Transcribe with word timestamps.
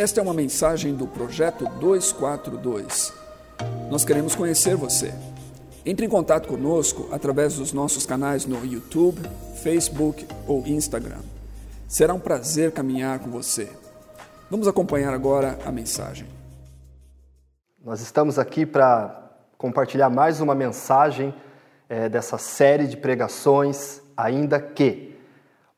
Esta 0.00 0.18
é 0.18 0.22
uma 0.22 0.32
mensagem 0.32 0.94
do 0.94 1.06
Projeto 1.06 1.66
242. 1.78 3.12
Nós 3.90 4.02
queremos 4.02 4.34
conhecer 4.34 4.74
você. 4.74 5.12
Entre 5.84 6.06
em 6.06 6.08
contato 6.08 6.48
conosco 6.48 7.10
através 7.12 7.56
dos 7.56 7.74
nossos 7.74 8.06
canais 8.06 8.46
no 8.46 8.64
YouTube, 8.64 9.20
Facebook 9.62 10.26
ou 10.48 10.66
Instagram. 10.66 11.20
Será 11.86 12.14
um 12.14 12.18
prazer 12.18 12.72
caminhar 12.72 13.18
com 13.18 13.30
você. 13.30 13.68
Vamos 14.50 14.66
acompanhar 14.66 15.12
agora 15.12 15.58
a 15.66 15.70
mensagem. 15.70 16.26
Nós 17.84 18.00
estamos 18.00 18.38
aqui 18.38 18.64
para 18.64 19.30
compartilhar 19.58 20.08
mais 20.08 20.40
uma 20.40 20.54
mensagem 20.54 21.34
é, 21.90 22.08
dessa 22.08 22.38
série 22.38 22.86
de 22.86 22.96
pregações, 22.96 24.00
ainda 24.16 24.58
que, 24.58 25.14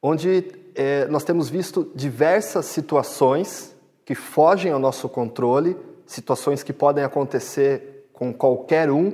onde 0.00 0.45
é, 0.77 1.09
nós 1.09 1.25
temos 1.25 1.48
visto 1.48 1.91
diversas 1.96 2.66
situações 2.66 3.71
que 4.12 4.15
fogem 4.15 4.71
ao 4.71 4.79
nosso 4.79 5.09
controle, 5.09 5.75
situações 6.05 6.62
que 6.62 6.71
podem 6.71 7.02
acontecer 7.02 8.11
com 8.12 8.30
qualquer 8.30 8.91
um, 8.91 9.11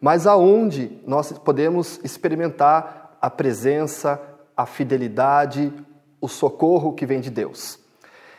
mas 0.00 0.26
aonde 0.26 1.00
nós 1.06 1.30
podemos 1.30 2.00
experimentar 2.02 3.16
a 3.20 3.30
presença, 3.30 4.20
a 4.56 4.66
fidelidade, 4.66 5.72
o 6.20 6.26
socorro 6.26 6.92
que 6.92 7.06
vem 7.06 7.20
de 7.20 7.30
Deus. 7.30 7.78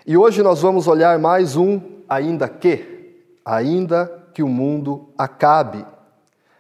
E 0.06 0.18
hoje 0.18 0.44
nós 0.44 0.62
vamos 0.62 0.90
olhar 0.90 1.18
mais 1.20 1.56
um 1.56 1.80
ainda 2.10 2.50
que, 2.50 3.24
ainda 3.46 4.26
que 4.34 4.44
o 4.44 4.50
mundo 4.50 5.08
acabe, 5.18 5.86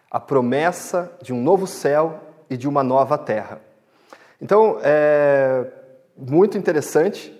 a 0.09 0.21
promessa 0.21 1.11
de 1.21 1.33
um 1.33 1.43
novo 1.43 1.67
céu 1.67 2.17
e 2.49 2.55
de 2.55 2.65
uma 2.65 2.81
nova 2.81 3.17
terra. 3.17 3.59
Então, 4.39 4.77
é 4.81 5.69
muito 6.15 6.57
interessante 6.57 7.32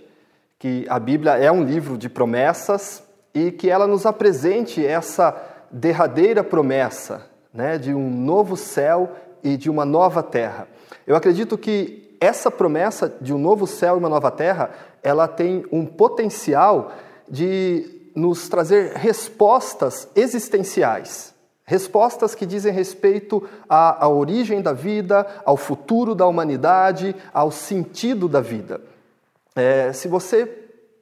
que 0.64 0.86
a 0.88 0.98
Bíblia 0.98 1.34
é 1.34 1.52
um 1.52 1.62
livro 1.62 1.98
de 1.98 2.08
promessas 2.08 3.04
e 3.34 3.52
que 3.52 3.70
ela 3.70 3.86
nos 3.86 4.06
apresente 4.06 4.86
essa 4.86 5.36
derradeira 5.70 6.42
promessa 6.42 7.28
né, 7.54 7.78
de 7.78 7.94
um 7.94 8.10
novo 8.10 8.56
céu 8.56 9.12
e 9.44 9.58
de 9.58 9.70
uma 9.70 9.84
nova 9.84 10.24
terra. 10.24 10.70
Eu 11.06 11.18
acredito 11.18 11.58
que 11.58 12.16
essa 12.18 12.50
promessa 12.50 13.14
de 13.20 13.34
um 13.34 13.38
novo 13.38 13.68
céu 13.68 13.96
e 13.96 14.00
uma 14.00 14.08
nova 14.08 14.32
terra, 14.32 14.70
ela 15.04 15.28
tem 15.28 15.66
um 15.70 15.86
potencial 15.86 16.94
de 17.30 18.10
nos 18.16 18.48
trazer 18.48 18.94
respostas 18.94 20.08
existenciais 20.16 21.34
Respostas 21.66 22.36
que 22.36 22.46
dizem 22.46 22.74
respeito 22.74 23.42
à, 23.70 24.04
à, 24.04 24.10
origem 24.10 24.62
da 24.62 24.74
vida, 24.74 25.26
ao 25.46 25.56
futuro 25.56 26.14
da 26.14 26.28
humanidade, 26.28 27.16
ao 27.34 27.52
sentido 27.52 28.28
da 28.28 28.42
vida. 28.42 28.82
É, 29.56 29.94
se 29.94 30.08
você 30.08 30.46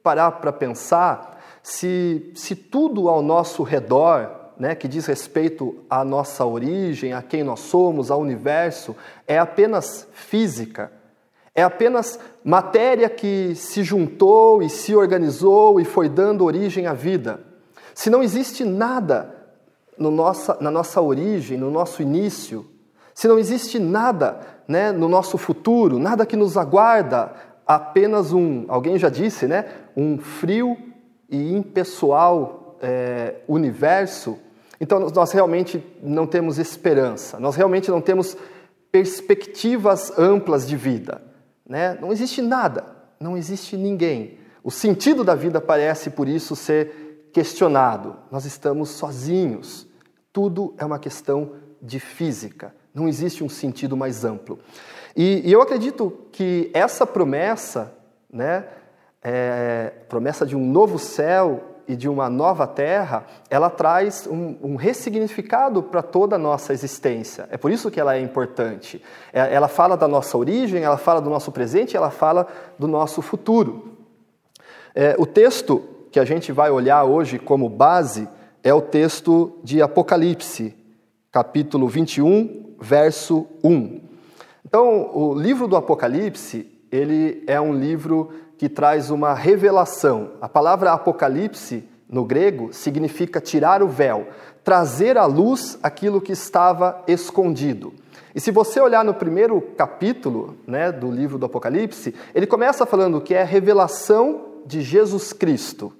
parar 0.02 0.32
para 0.32 0.52
pensar, 0.52 1.40
se, 1.62 2.30
se 2.34 2.54
tudo 2.54 3.08
ao 3.08 3.22
nosso 3.22 3.62
redor, 3.62 4.28
né, 4.58 4.74
que 4.74 4.86
diz 4.86 5.06
respeito 5.06 5.76
à 5.88 6.04
nossa 6.04 6.44
origem, 6.44 7.12
a 7.12 7.22
quem 7.22 7.42
nós 7.42 7.60
somos, 7.60 8.10
ao 8.10 8.20
universo, 8.20 8.94
é 9.26 9.38
apenas 9.38 10.06
física, 10.12 10.92
é 11.54 11.62
apenas 11.62 12.18
matéria 12.44 13.08
que 13.08 13.54
se 13.54 13.82
juntou 13.82 14.62
e 14.62 14.68
se 14.68 14.94
organizou 14.94 15.80
e 15.80 15.84
foi 15.84 16.08
dando 16.08 16.44
origem 16.44 16.86
à 16.86 16.94
vida. 16.94 17.40
Se 17.94 18.08
não 18.08 18.22
existe 18.22 18.64
nada 18.64 19.34
no 19.98 20.10
nossa, 20.10 20.56
na 20.60 20.70
nossa 20.70 21.00
origem, 21.00 21.58
no 21.58 21.70
nosso 21.70 22.02
início, 22.02 22.66
se 23.14 23.28
não 23.28 23.38
existe 23.38 23.78
nada 23.78 24.40
né, 24.66 24.90
no 24.90 25.08
nosso 25.08 25.36
futuro, 25.36 25.98
nada 25.98 26.24
que 26.24 26.36
nos 26.36 26.56
aguarda, 26.56 27.32
apenas 27.66 28.32
um, 28.32 28.64
alguém 28.68 28.98
já 28.98 29.08
disse, 29.08 29.46
né, 29.46 29.66
um 29.96 30.18
frio 30.18 30.76
e 31.28 31.54
impessoal 31.54 32.78
é, 32.82 33.36
universo, 33.46 34.38
então 34.80 34.98
nós 35.10 35.30
realmente 35.32 35.84
não 36.02 36.26
temos 36.26 36.58
esperança, 36.58 37.38
nós 37.38 37.54
realmente 37.54 37.90
não 37.90 38.00
temos 38.00 38.36
perspectivas 38.90 40.16
amplas 40.18 40.66
de 40.68 40.76
vida. 40.76 41.22
Né? 41.66 41.96
Não 42.00 42.12
existe 42.12 42.42
nada, 42.42 42.84
não 43.18 43.36
existe 43.36 43.76
ninguém. 43.76 44.38
O 44.62 44.70
sentido 44.70 45.24
da 45.24 45.34
vida 45.34 45.60
parece, 45.60 46.10
por 46.10 46.28
isso, 46.28 46.54
ser 46.54 47.30
questionado. 47.32 48.16
Nós 48.30 48.44
estamos 48.44 48.90
sozinhos. 48.90 49.86
Tudo 50.32 50.74
é 50.78 50.84
uma 50.84 50.98
questão 50.98 51.52
de 51.80 51.98
física, 51.98 52.74
não 52.94 53.08
existe 53.08 53.42
um 53.42 53.48
sentido 53.48 53.96
mais 53.96 54.24
amplo. 54.24 54.58
E, 55.16 55.42
e 55.44 55.52
eu 55.52 55.60
acredito 55.60 56.26
que 56.32 56.70
essa 56.72 57.06
promessa, 57.06 57.92
né, 58.32 58.64
é, 59.22 59.92
promessa 60.08 60.44
de 60.44 60.56
um 60.56 60.64
novo 60.64 60.98
céu 60.98 61.62
e 61.86 61.96
de 61.96 62.08
uma 62.08 62.30
nova 62.30 62.66
terra, 62.66 63.26
ela 63.50 63.68
traz 63.68 64.26
um, 64.26 64.56
um 64.62 64.76
ressignificado 64.76 65.82
para 65.82 66.02
toda 66.02 66.36
a 66.36 66.38
nossa 66.38 66.72
existência. 66.72 67.48
É 67.50 67.56
por 67.56 67.70
isso 67.70 67.90
que 67.90 68.00
ela 68.00 68.16
é 68.16 68.20
importante. 68.20 69.02
É, 69.32 69.52
ela 69.52 69.68
fala 69.68 69.96
da 69.96 70.08
nossa 70.08 70.36
origem, 70.38 70.82
ela 70.82 70.96
fala 70.96 71.20
do 71.20 71.28
nosso 71.28 71.52
presente, 71.52 71.96
ela 71.96 72.10
fala 72.10 72.46
do 72.78 72.88
nosso 72.88 73.20
futuro. 73.20 73.98
É, 74.94 75.14
o 75.18 75.26
texto 75.26 75.82
que 76.10 76.20
a 76.20 76.24
gente 76.24 76.52
vai 76.52 76.70
olhar 76.70 77.04
hoje 77.04 77.38
como 77.38 77.68
base 77.68 78.28
é 78.62 78.72
o 78.72 78.80
texto 78.80 79.58
de 79.64 79.82
Apocalipse, 79.82 80.76
capítulo 81.30 81.88
21, 81.88 82.61
verso 82.82 83.46
1. 83.62 84.00
Então, 84.66 85.10
o 85.14 85.34
livro 85.34 85.68
do 85.68 85.76
Apocalipse, 85.76 86.68
ele 86.90 87.44
é 87.46 87.60
um 87.60 87.72
livro 87.72 88.30
que 88.58 88.68
traz 88.68 89.08
uma 89.08 89.32
revelação. 89.34 90.32
A 90.40 90.48
palavra 90.48 90.92
Apocalipse, 90.92 91.88
no 92.08 92.24
grego, 92.24 92.72
significa 92.72 93.40
tirar 93.40 93.82
o 93.82 93.88
véu, 93.88 94.26
trazer 94.64 95.16
à 95.16 95.24
luz 95.26 95.78
aquilo 95.80 96.20
que 96.20 96.32
estava 96.32 97.02
escondido. 97.06 97.92
E 98.34 98.40
se 98.40 98.50
você 98.50 98.80
olhar 98.80 99.04
no 99.04 99.14
primeiro 99.14 99.60
capítulo 99.76 100.56
né, 100.66 100.90
do 100.90 101.10
livro 101.10 101.38
do 101.38 101.46
Apocalipse, 101.46 102.14
ele 102.34 102.46
começa 102.46 102.84
falando 102.84 103.20
que 103.20 103.34
é 103.34 103.42
a 103.42 103.46
revelação 103.46 104.46
de 104.66 104.80
Jesus 104.82 105.32
Cristo, 105.32 105.92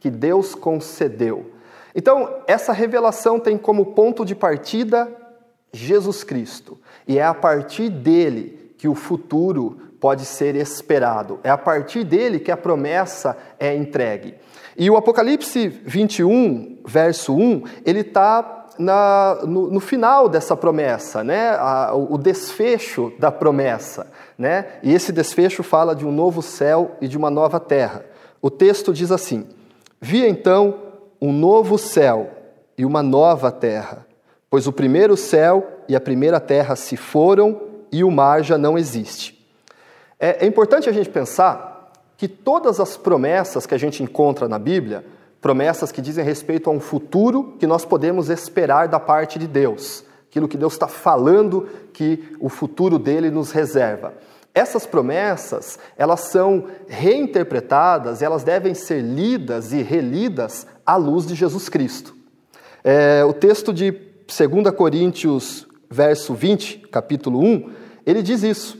que 0.00 0.10
Deus 0.10 0.54
concedeu. 0.54 1.50
Então, 1.94 2.42
essa 2.46 2.72
revelação 2.72 3.38
tem 3.38 3.58
como 3.58 3.86
ponto 3.86 4.24
de 4.24 4.34
partida 4.34 5.23
Jesus 5.74 6.22
Cristo, 6.22 6.78
e 7.06 7.18
é 7.18 7.24
a 7.24 7.34
partir 7.34 7.88
dele 7.88 8.74
que 8.78 8.88
o 8.88 8.94
futuro 8.94 9.78
pode 10.00 10.24
ser 10.24 10.54
esperado, 10.54 11.40
é 11.42 11.50
a 11.50 11.58
partir 11.58 12.04
dele 12.04 12.38
que 12.38 12.52
a 12.52 12.56
promessa 12.56 13.36
é 13.58 13.74
entregue. 13.74 14.34
E 14.76 14.90
o 14.90 14.96
Apocalipse 14.96 15.68
21, 15.68 16.78
verso 16.84 17.34
1, 17.34 17.62
ele 17.84 18.00
está 18.00 18.66
no, 18.78 19.70
no, 19.70 19.80
final 19.80 20.28
dessa 20.28 20.56
promessa, 20.56 21.22
né? 21.22 21.50
A, 21.50 21.94
o 21.94 22.18
desfecho 22.18 23.12
da 23.18 23.30
promessa. 23.30 24.06
Né? 24.36 24.66
E 24.82 24.92
esse 24.92 25.12
desfecho 25.12 25.62
fala 25.62 25.94
de 25.94 26.04
um 26.04 26.10
novo 26.10 26.42
céu 26.42 26.96
e 27.00 27.06
de 27.06 27.16
uma 27.16 27.30
nova 27.30 27.60
terra. 27.60 28.04
O 28.42 28.50
texto 28.50 28.92
diz 28.92 29.12
assim: 29.12 29.46
Vi 30.00 30.26
então 30.26 30.74
um 31.20 31.32
novo 31.32 31.78
céu 31.78 32.30
e 32.76 32.84
uma 32.84 33.02
nova 33.02 33.50
terra, 33.52 34.04
pois 34.54 34.68
o 34.68 34.72
primeiro 34.72 35.16
céu 35.16 35.80
e 35.88 35.96
a 35.96 36.00
primeira 36.00 36.38
terra 36.38 36.76
se 36.76 36.96
foram 36.96 37.60
e 37.90 38.04
o 38.04 38.10
mar 38.12 38.44
já 38.44 38.56
não 38.56 38.78
existe. 38.78 39.44
É, 40.16 40.44
é 40.44 40.46
importante 40.46 40.88
a 40.88 40.92
gente 40.92 41.10
pensar 41.10 41.90
que 42.16 42.28
todas 42.28 42.78
as 42.78 42.96
promessas 42.96 43.66
que 43.66 43.74
a 43.74 43.78
gente 43.78 44.00
encontra 44.00 44.46
na 44.46 44.56
Bíblia, 44.56 45.04
promessas 45.40 45.90
que 45.90 46.00
dizem 46.00 46.24
respeito 46.24 46.70
a 46.70 46.72
um 46.72 46.78
futuro 46.78 47.56
que 47.58 47.66
nós 47.66 47.84
podemos 47.84 48.30
esperar 48.30 48.86
da 48.86 49.00
parte 49.00 49.40
de 49.40 49.48
Deus, 49.48 50.04
aquilo 50.30 50.46
que 50.46 50.56
Deus 50.56 50.74
está 50.74 50.86
falando 50.86 51.68
que 51.92 52.36
o 52.38 52.48
futuro 52.48 52.96
dele 52.96 53.32
nos 53.32 53.50
reserva. 53.50 54.14
Essas 54.54 54.86
promessas, 54.86 55.80
elas 55.98 56.20
são 56.20 56.68
reinterpretadas, 56.86 58.22
elas 58.22 58.44
devem 58.44 58.72
ser 58.72 59.00
lidas 59.00 59.72
e 59.72 59.82
relidas 59.82 60.64
à 60.86 60.94
luz 60.94 61.26
de 61.26 61.34
Jesus 61.34 61.68
Cristo. 61.68 62.14
É, 62.84 63.24
o 63.24 63.32
texto 63.32 63.72
de 63.72 64.03
2 64.26 64.70
Coríntios, 64.74 65.66
verso 65.90 66.34
20, 66.34 66.88
capítulo 66.88 67.40
1, 67.40 67.70
ele 68.06 68.22
diz 68.22 68.42
isso. 68.42 68.78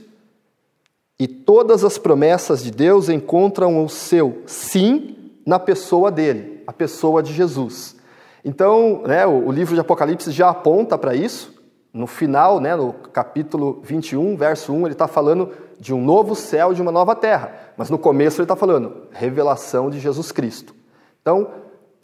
E 1.19 1.27
todas 1.27 1.83
as 1.83 1.97
promessas 1.97 2.63
de 2.63 2.71
Deus 2.71 3.07
encontram 3.07 3.83
o 3.83 3.87
seu 3.87 4.41
sim 4.45 5.33
na 5.45 5.59
pessoa 5.59 6.11
dele, 6.11 6.63
a 6.67 6.73
pessoa 6.73 7.23
de 7.23 7.31
Jesus. 7.31 7.95
Então, 8.43 9.03
né, 9.05 9.25
o, 9.25 9.51
livro 9.51 9.73
de 9.73 9.79
Apocalipse 9.79 10.31
já 10.31 10.49
aponta 10.49 10.97
para 10.97 11.15
isso. 11.15 11.53
No 11.93 12.05
final, 12.05 12.59
né, 12.59 12.75
no 12.75 12.91
capítulo 12.91 13.81
21, 13.83 14.35
verso 14.35 14.73
1, 14.73 14.85
ele 14.85 14.93
está 14.93 15.07
falando 15.07 15.51
de 15.79 15.93
um 15.93 16.03
novo 16.03 16.35
céu 16.35 16.71
e 16.71 16.75
de 16.75 16.81
uma 16.81 16.91
nova 16.91 17.15
terra. 17.15 17.53
Mas 17.77 17.89
no 17.89 17.97
começo 17.97 18.39
ele 18.39 18.43
está 18.43 18.55
falando 18.55 19.07
revelação 19.11 19.89
de 19.89 19.99
Jesus 19.99 20.31
Cristo. 20.31 20.75
Então, 21.21 21.49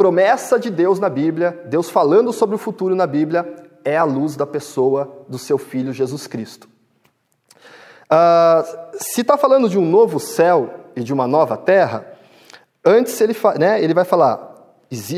promessa 0.01 0.59
de 0.59 0.69
Deus 0.69 0.99
na 0.99 1.09
Bíblia, 1.09 1.61
Deus 1.65 1.89
falando 1.89 2.33
sobre 2.33 2.55
o 2.55 2.59
futuro 2.59 2.95
na 2.95 3.05
Bíblia, 3.05 3.55
é 3.85 3.95
a 3.95 4.03
luz 4.03 4.35
da 4.35 4.47
pessoa 4.47 5.25
do 5.27 5.37
seu 5.37 5.57
Filho 5.57 5.93
Jesus 5.93 6.27
Cristo. 6.27 6.67
Uh, 8.11 8.97
se 8.97 9.21
está 9.21 9.37
falando 9.37 9.69
de 9.69 9.77
um 9.77 9.85
novo 9.85 10.19
céu 10.19 10.73
e 10.95 11.03
de 11.03 11.13
uma 11.13 11.27
nova 11.27 11.55
terra, 11.55 12.11
Antes 12.83 13.21
ele, 13.21 13.35
né, 13.59 13.81
ele 13.81 13.93
vai 13.93 14.03
falar, 14.03 14.55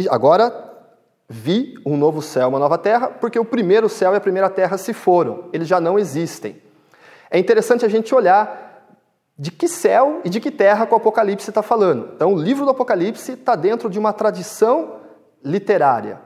agora 0.09 0.71
vi 1.29 1.75
um 1.85 1.95
novo 1.95 2.21
céu, 2.21 2.49
uma 2.49 2.59
nova 2.59 2.77
terra, 2.77 3.07
porque 3.07 3.39
o 3.39 3.45
primeiro 3.45 3.87
céu 3.87 4.13
e 4.13 4.17
a 4.17 4.21
primeira 4.21 4.49
terra 4.49 4.77
se 4.77 4.93
foram, 4.93 5.45
eles 5.53 5.67
já 5.67 5.79
não 5.79 5.97
existem. 5.97 6.61
É 7.31 7.39
interessante 7.39 7.85
a 7.85 7.87
gente 7.87 8.13
olhar 8.13 8.62
de 9.37 9.51
que 9.51 9.67
céu 9.67 10.21
e 10.23 10.29
de 10.29 10.39
que 10.39 10.51
terra 10.51 10.85
que 10.85 10.93
o 10.93 10.97
Apocalipse 10.97 11.49
está 11.49 11.61
falando. 11.61 12.11
Então, 12.15 12.33
o 12.33 12.37
livro 12.37 12.65
do 12.65 12.71
Apocalipse 12.71 13.31
está 13.31 13.55
dentro 13.55 13.89
de 13.89 13.97
uma 13.97 14.13
tradição 14.13 14.97
literária 15.43 16.19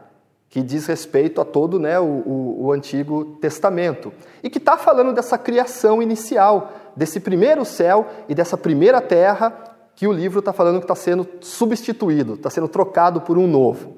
que 0.49 0.61
diz 0.61 0.87
respeito 0.87 1.41
a 1.41 1.45
todo 1.45 1.79
né, 1.79 1.99
o, 1.99 2.03
o, 2.05 2.65
o 2.65 2.71
Antigo 2.71 3.37
Testamento 3.41 4.13
e 4.41 4.49
que 4.49 4.57
está 4.57 4.77
falando 4.77 5.13
dessa 5.13 5.37
criação 5.37 6.01
inicial, 6.01 6.71
desse 6.95 7.19
primeiro 7.19 7.65
céu 7.65 8.07
e 8.29 8.35
dessa 8.35 8.57
primeira 8.57 9.01
terra 9.01 9.53
que 9.95 10.07
o 10.07 10.11
livro 10.11 10.39
está 10.39 10.53
falando 10.53 10.77
que 10.77 10.85
está 10.85 10.95
sendo 10.95 11.27
substituído, 11.41 12.35
está 12.35 12.49
sendo 12.49 12.67
trocado 12.67 13.21
por 13.21 13.37
um 13.37 13.47
novo. 13.47 13.97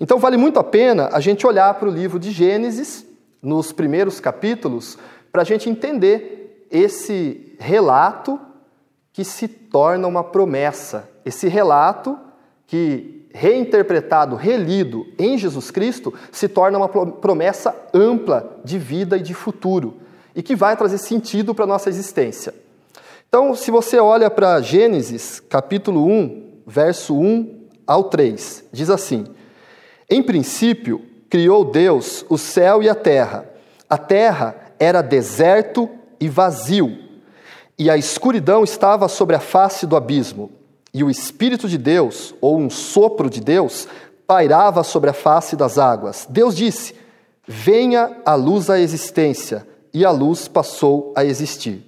Então, 0.00 0.18
vale 0.18 0.36
muito 0.36 0.58
a 0.58 0.64
pena 0.64 1.08
a 1.12 1.20
gente 1.20 1.46
olhar 1.46 1.72
para 1.74 1.88
o 1.88 1.92
livro 1.92 2.18
de 2.18 2.30
Gênesis, 2.30 3.06
nos 3.40 3.70
primeiros 3.70 4.18
capítulos, 4.18 4.98
para 5.30 5.42
a 5.42 5.44
gente 5.44 5.70
entender 5.70 6.66
esse 6.70 7.45
relato 7.58 8.40
que 9.12 9.24
se 9.24 9.48
torna 9.48 10.06
uma 10.06 10.22
promessa, 10.22 11.08
esse 11.24 11.48
relato 11.48 12.18
que, 12.66 13.26
reinterpretado, 13.32 14.36
relido 14.36 15.06
em 15.18 15.38
Jesus 15.38 15.70
Cristo, 15.70 16.12
se 16.30 16.48
torna 16.48 16.76
uma 16.76 16.88
promessa 16.88 17.74
ampla 17.94 18.60
de 18.62 18.78
vida 18.78 19.16
e 19.16 19.22
de 19.22 19.32
futuro 19.32 19.96
e 20.34 20.42
que 20.42 20.54
vai 20.54 20.76
trazer 20.76 20.98
sentido 20.98 21.54
para 21.54 21.64
a 21.64 21.68
nossa 21.68 21.88
existência. 21.88 22.54
Então, 23.26 23.54
se 23.54 23.70
você 23.70 23.98
olha 23.98 24.28
para 24.28 24.60
Gênesis, 24.60 25.40
capítulo 25.40 26.06
1, 26.06 26.60
verso 26.66 27.18
1 27.18 27.68
ao 27.86 28.04
3, 28.04 28.64
diz 28.70 28.90
assim: 28.90 29.24
Em 30.10 30.22
princípio, 30.22 31.02
criou 31.30 31.64
Deus 31.64 32.24
o 32.28 32.36
céu 32.36 32.82
e 32.82 32.88
a 32.88 32.94
terra. 32.94 33.48
A 33.88 33.96
terra 33.96 34.54
era 34.78 35.00
deserto 35.00 35.88
e 36.20 36.28
vazio 36.28 37.05
e 37.78 37.90
a 37.90 37.96
escuridão 37.96 38.64
estava 38.64 39.08
sobre 39.08 39.36
a 39.36 39.40
face 39.40 39.86
do 39.86 39.96
abismo, 39.96 40.50
e 40.94 41.04
o 41.04 41.10
Espírito 41.10 41.68
de 41.68 41.76
Deus, 41.76 42.34
ou 42.40 42.58
um 42.58 42.70
sopro 42.70 43.28
de 43.28 43.40
Deus, 43.40 43.86
pairava 44.26 44.82
sobre 44.82 45.10
a 45.10 45.12
face 45.12 45.54
das 45.54 45.78
águas. 45.78 46.26
Deus 46.28 46.56
disse: 46.56 46.94
Venha 47.46 48.16
a 48.24 48.34
luz 48.34 48.70
à 48.70 48.80
existência, 48.80 49.66
e 49.92 50.04
a 50.04 50.10
luz 50.10 50.48
passou 50.48 51.12
a 51.14 51.24
existir. 51.24 51.84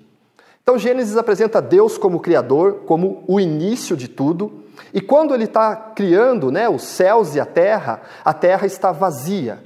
Então, 0.62 0.79
Gênesis 0.79 1.17
apresenta 1.17 1.62
Deus 1.62 1.96
como 1.96 2.20
Criador, 2.20 2.82
como 2.87 3.25
o 3.26 3.40
início 3.40 3.96
de 3.96 4.06
tudo, 4.06 4.64
e 4.93 5.00
quando 5.00 5.35
ele 5.35 5.44
está 5.44 5.75
criando 5.75 6.50
né, 6.50 6.69
os 6.69 6.82
céus 6.82 7.35
e 7.35 7.40
a 7.40 7.46
terra, 7.46 8.02
a 8.23 8.35
terra 8.35 8.67
está 8.67 8.93
vazia, 8.93 9.62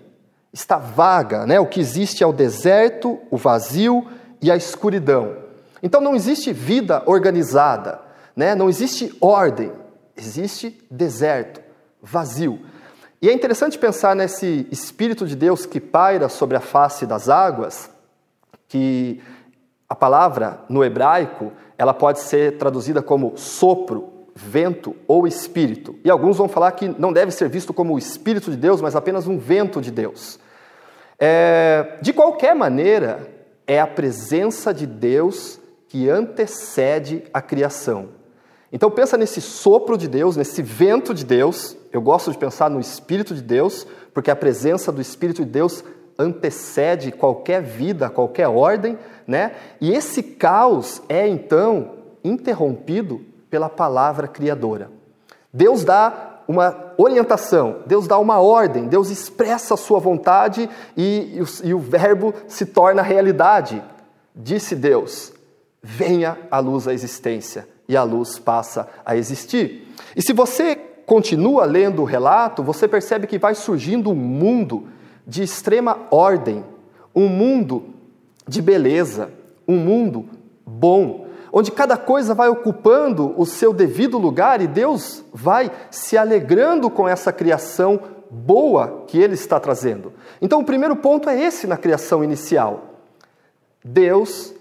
está 0.52 0.78
vaga, 0.78 1.44
né? 1.46 1.58
o 1.58 1.66
que 1.66 1.80
existe 1.80 2.22
é 2.22 2.26
o 2.26 2.32
deserto, 2.32 3.18
o 3.30 3.36
vazio 3.36 4.06
e 4.40 4.50
a 4.50 4.56
escuridão. 4.56 5.41
Então 5.82 6.00
não 6.00 6.14
existe 6.14 6.52
vida 6.52 7.02
organizada, 7.06 8.00
né? 8.36 8.54
não 8.54 8.68
existe 8.68 9.14
ordem, 9.20 9.72
existe 10.16 10.78
deserto, 10.90 11.60
vazio. 12.00 12.60
E 13.20 13.28
é 13.28 13.32
interessante 13.32 13.78
pensar 13.78 14.14
nesse 14.14 14.66
Espírito 14.70 15.26
de 15.26 15.36
Deus 15.36 15.66
que 15.66 15.80
paira 15.80 16.28
sobre 16.28 16.56
a 16.56 16.60
face 16.60 17.06
das 17.06 17.28
águas, 17.28 17.90
que 18.68 19.20
a 19.88 19.94
palavra 19.94 20.60
no 20.68 20.84
hebraico 20.84 21.52
ela 21.76 21.92
pode 21.92 22.20
ser 22.20 22.58
traduzida 22.58 23.02
como 23.02 23.36
sopro, 23.36 24.12
vento 24.34 24.96
ou 25.06 25.26
espírito. 25.26 25.98
E 26.04 26.10
alguns 26.10 26.36
vão 26.36 26.48
falar 26.48 26.72
que 26.72 26.88
não 26.98 27.12
deve 27.12 27.30
ser 27.30 27.48
visto 27.48 27.72
como 27.72 27.94
o 27.94 27.98
Espírito 27.98 28.50
de 28.50 28.56
Deus, 28.56 28.80
mas 28.80 28.96
apenas 28.96 29.26
um 29.26 29.38
vento 29.38 29.80
de 29.80 29.90
Deus. 29.90 30.38
É, 31.18 31.98
de 32.00 32.12
qualquer 32.12 32.54
maneira, 32.54 33.28
é 33.66 33.80
a 33.80 33.86
presença 33.86 34.72
de 34.72 34.86
Deus 34.86 35.60
que 35.92 36.08
antecede 36.08 37.22
a 37.34 37.42
criação. 37.42 38.08
Então 38.72 38.90
pensa 38.90 39.18
nesse 39.18 39.42
sopro 39.42 39.98
de 39.98 40.08
Deus, 40.08 40.38
nesse 40.38 40.62
vento 40.62 41.12
de 41.12 41.22
Deus. 41.22 41.76
Eu 41.92 42.00
gosto 42.00 42.32
de 42.32 42.38
pensar 42.38 42.70
no 42.70 42.80
Espírito 42.80 43.34
de 43.34 43.42
Deus, 43.42 43.86
porque 44.14 44.30
a 44.30 44.34
presença 44.34 44.90
do 44.90 45.02
Espírito 45.02 45.44
de 45.44 45.50
Deus 45.50 45.84
antecede 46.18 47.12
qualquer 47.12 47.60
vida, 47.60 48.08
qualquer 48.08 48.48
ordem, 48.48 48.98
né? 49.26 49.52
E 49.82 49.92
esse 49.92 50.22
caos 50.22 51.02
é 51.10 51.28
então 51.28 51.90
interrompido 52.24 53.20
pela 53.50 53.68
palavra 53.68 54.26
criadora. 54.26 54.90
Deus 55.52 55.84
dá 55.84 56.40
uma 56.48 56.94
orientação, 56.96 57.80
Deus 57.84 58.08
dá 58.08 58.18
uma 58.18 58.40
ordem, 58.40 58.88
Deus 58.88 59.10
expressa 59.10 59.74
a 59.74 59.76
sua 59.76 60.00
vontade 60.00 60.70
e, 60.96 61.34
e, 61.34 61.42
o, 61.42 61.46
e 61.64 61.74
o 61.74 61.78
verbo 61.78 62.32
se 62.48 62.64
torna 62.64 63.02
realidade. 63.02 63.82
Disse 64.34 64.74
Deus: 64.74 65.34
venha 65.82 66.38
a 66.50 66.58
luz 66.60 66.86
à 66.86 66.94
existência 66.94 67.68
e 67.88 67.96
a 67.96 68.02
luz 68.02 68.38
passa 68.38 68.88
a 69.04 69.16
existir. 69.16 69.88
E 70.16 70.22
se 70.22 70.32
você 70.32 70.76
continua 71.04 71.64
lendo 71.64 72.02
o 72.02 72.06
relato, 72.06 72.62
você 72.62 72.86
percebe 72.86 73.26
que 73.26 73.38
vai 73.38 73.54
surgindo 73.54 74.10
um 74.10 74.14
mundo 74.14 74.88
de 75.26 75.42
extrema 75.42 75.98
ordem, 76.10 76.64
um 77.14 77.28
mundo 77.28 77.84
de 78.46 78.62
beleza, 78.62 79.30
um 79.66 79.76
mundo 79.76 80.26
bom, 80.64 81.26
onde 81.52 81.70
cada 81.70 81.96
coisa 81.96 82.34
vai 82.34 82.48
ocupando 82.48 83.34
o 83.36 83.44
seu 83.44 83.72
devido 83.72 84.16
lugar 84.18 84.62
e 84.62 84.66
Deus 84.66 85.24
vai 85.32 85.70
se 85.90 86.16
alegrando 86.16 86.88
com 86.88 87.06
essa 87.08 87.32
criação 87.32 88.00
boa 88.30 89.04
que 89.06 89.18
ele 89.18 89.34
está 89.34 89.60
trazendo. 89.60 90.12
Então, 90.40 90.60
o 90.60 90.64
primeiro 90.64 90.96
ponto 90.96 91.28
é 91.28 91.38
esse 91.38 91.66
na 91.66 91.76
criação 91.76 92.24
inicial. 92.24 92.84
Deus 93.84 94.54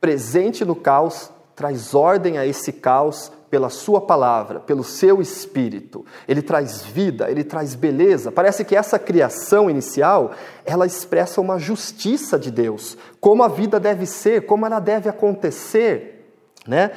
presente 0.00 0.64
no 0.64 0.76
caos, 0.76 1.30
traz 1.54 1.94
ordem 1.94 2.38
a 2.38 2.46
esse 2.46 2.72
caos 2.72 3.32
pela 3.50 3.70
sua 3.70 4.00
palavra, 4.00 4.60
pelo 4.60 4.84
seu 4.84 5.20
espírito. 5.20 6.04
Ele 6.26 6.42
traz 6.42 6.82
vida, 6.82 7.30
ele 7.30 7.42
traz 7.42 7.74
beleza. 7.74 8.30
Parece 8.30 8.64
que 8.64 8.76
essa 8.76 8.98
criação 8.98 9.70
inicial, 9.70 10.32
ela 10.64 10.86
expressa 10.86 11.40
uma 11.40 11.58
justiça 11.58 12.38
de 12.38 12.50
Deus, 12.50 12.96
como 13.20 13.42
a 13.42 13.48
vida 13.48 13.80
deve 13.80 14.06
ser, 14.06 14.46
como 14.46 14.66
ela 14.66 14.80
deve 14.80 15.08
acontecer, 15.08 16.32
né? 16.66 16.92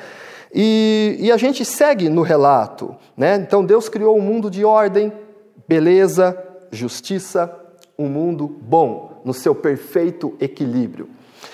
E, 0.53 1.15
e 1.19 1.31
a 1.31 1.37
gente 1.37 1.63
segue 1.63 2.09
no 2.09 2.21
relato, 2.21 2.95
né? 3.15 3.35
Então 3.35 3.65
Deus 3.65 3.87
criou 3.87 4.17
um 4.17 4.21
mundo 4.21 4.51
de 4.51 4.65
ordem, 4.65 5.13
beleza, 5.65 6.37
justiça, 6.69 7.49
um 7.97 8.07
mundo 8.07 8.47
bom, 8.47 9.21
no 9.23 9.33
seu 9.33 9.55
perfeito 9.55 10.35
equilíbrio. 10.41 11.07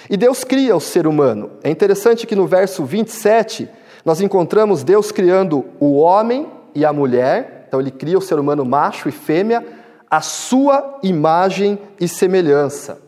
E 0.10 0.18
Deus 0.18 0.44
cria 0.44 0.76
o 0.76 0.80
ser 0.80 1.08
humano. 1.08 1.52
É 1.64 1.70
interessante 1.70 2.26
que 2.26 2.36
no 2.36 2.48
verso 2.48 2.84
27 2.86 3.70
nós 4.06 4.22
encontramos 4.22 4.84
Deus 4.84 5.12
criando 5.12 5.66
o 5.80 5.98
homem 5.98 6.48
e 6.74 6.86
a 6.86 6.94
mulher, 6.94 7.66
então 7.68 7.80
ele 7.80 7.92
cria 7.92 8.18
o 8.18 8.22
ser 8.22 8.40
humano 8.40 8.64
macho 8.64 9.10
e 9.10 9.12
fêmea, 9.12 9.66
a 10.10 10.22
sua 10.22 11.00
imagem 11.04 11.78
e 12.00 12.08
semelhança. 12.08 13.02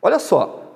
Olha 0.00 0.18
só, 0.18 0.72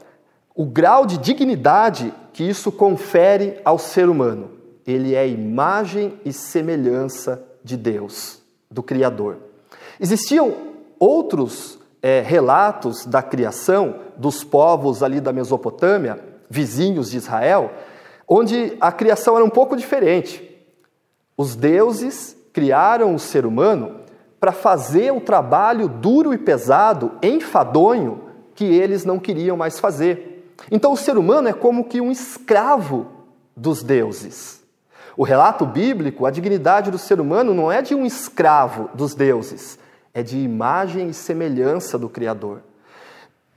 o 0.54 0.64
grau 0.64 1.07
de 1.07 1.19
dignidade 1.19 2.12
que 2.33 2.42
isso 2.42 2.73
confere 2.73 3.61
ao 3.64 3.78
ser 3.78 4.09
humano. 4.09 4.50
Ele 4.87 5.14
é 5.14 5.28
imagem 5.28 6.19
e 6.25 6.33
semelhança 6.33 7.42
de 7.62 7.76
Deus, 7.76 8.40
do 8.71 8.83
Criador. 8.83 9.37
Existiam 10.00 10.52
outros 10.99 11.78
é, 12.02 12.21
relatos 12.21 13.04
da 13.04 13.23
criação 13.23 13.97
dos 14.16 14.42
povos 14.42 15.02
ali 15.02 15.21
da 15.21 15.33
Mesopotâmia, 15.33 16.19
vizinhos 16.49 17.11
de 17.11 17.19
Israel, 17.19 17.71
onde 18.26 18.76
a 18.80 18.90
criação 18.90 19.37
era 19.37 19.45
um 19.45 19.50
pouco 19.50 19.76
diferente. 19.76 20.47
Os 21.37 21.57
deuses 21.57 22.37
criaram 22.52 23.14
o 23.14 23.19
ser 23.19 23.47
humano 23.47 24.00
para 24.38 24.52
fazer 24.52 25.12
o 25.12 25.21
trabalho 25.21 25.88
duro 25.88 26.33
e 26.33 26.38
pesado, 26.38 27.12
enfadonho, 27.23 28.23
que 28.54 28.64
eles 28.64 29.04
não 29.04 29.19
queriam 29.19 29.57
mais 29.57 29.78
fazer. 29.78 30.54
Então 30.71 30.92
o 30.92 30.97
ser 30.97 31.16
humano 31.16 31.49
é 31.49 31.52
como 31.52 31.85
que 31.85 32.00
um 32.00 32.11
escravo 32.11 33.07
dos 33.57 33.83
deuses. 33.83 34.62
O 35.16 35.25
relato 35.25 35.66
bíblico, 35.66 36.25
a 36.25 36.30
dignidade 36.30 36.90
do 36.90 36.99
ser 36.99 37.21
humano 37.21 37.52
não 37.52 37.71
é 37.71 37.83
de 37.83 37.95
um 37.95 38.07
escravo 38.07 38.88
dos 38.95 39.14
deuses, 39.14 39.78
é 40.12 40.22
de 40.22 40.38
imagem 40.38 41.08
e 41.08 41.14
semelhança 41.14 41.98
do 41.98 42.08
Criador. 42.08 42.62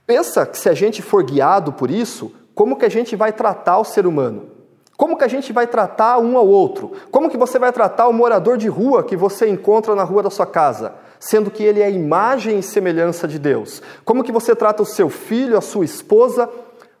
Pensa 0.06 0.44
que 0.46 0.58
se 0.58 0.68
a 0.68 0.74
gente 0.74 1.02
for 1.02 1.22
guiado 1.22 1.72
por 1.72 1.90
isso, 1.90 2.32
como 2.54 2.76
que 2.76 2.84
a 2.84 2.90
gente 2.90 3.16
vai 3.16 3.32
tratar 3.32 3.78
o 3.78 3.84
ser 3.84 4.06
humano? 4.06 4.54
Como 4.96 5.16
que 5.16 5.24
a 5.24 5.28
gente 5.28 5.52
vai 5.52 5.66
tratar 5.66 6.18
um 6.18 6.38
ao 6.38 6.46
outro? 6.46 6.92
Como 7.10 7.28
que 7.28 7.36
você 7.36 7.58
vai 7.58 7.72
tratar 7.72 8.06
o 8.06 8.12
morador 8.12 8.56
de 8.56 8.68
rua 8.68 9.02
que 9.02 9.16
você 9.16 9.48
encontra 9.48 9.94
na 9.94 10.04
rua 10.04 10.22
da 10.22 10.30
sua 10.30 10.46
casa, 10.46 10.94
sendo 11.18 11.50
que 11.50 11.64
ele 11.64 11.82
é 11.82 11.90
imagem 11.90 12.58
e 12.58 12.62
semelhança 12.62 13.26
de 13.26 13.38
Deus? 13.38 13.82
Como 14.04 14.22
que 14.22 14.30
você 14.30 14.54
trata 14.54 14.82
o 14.82 14.86
seu 14.86 15.08
filho, 15.08 15.58
a 15.58 15.60
sua 15.60 15.84
esposa? 15.84 16.48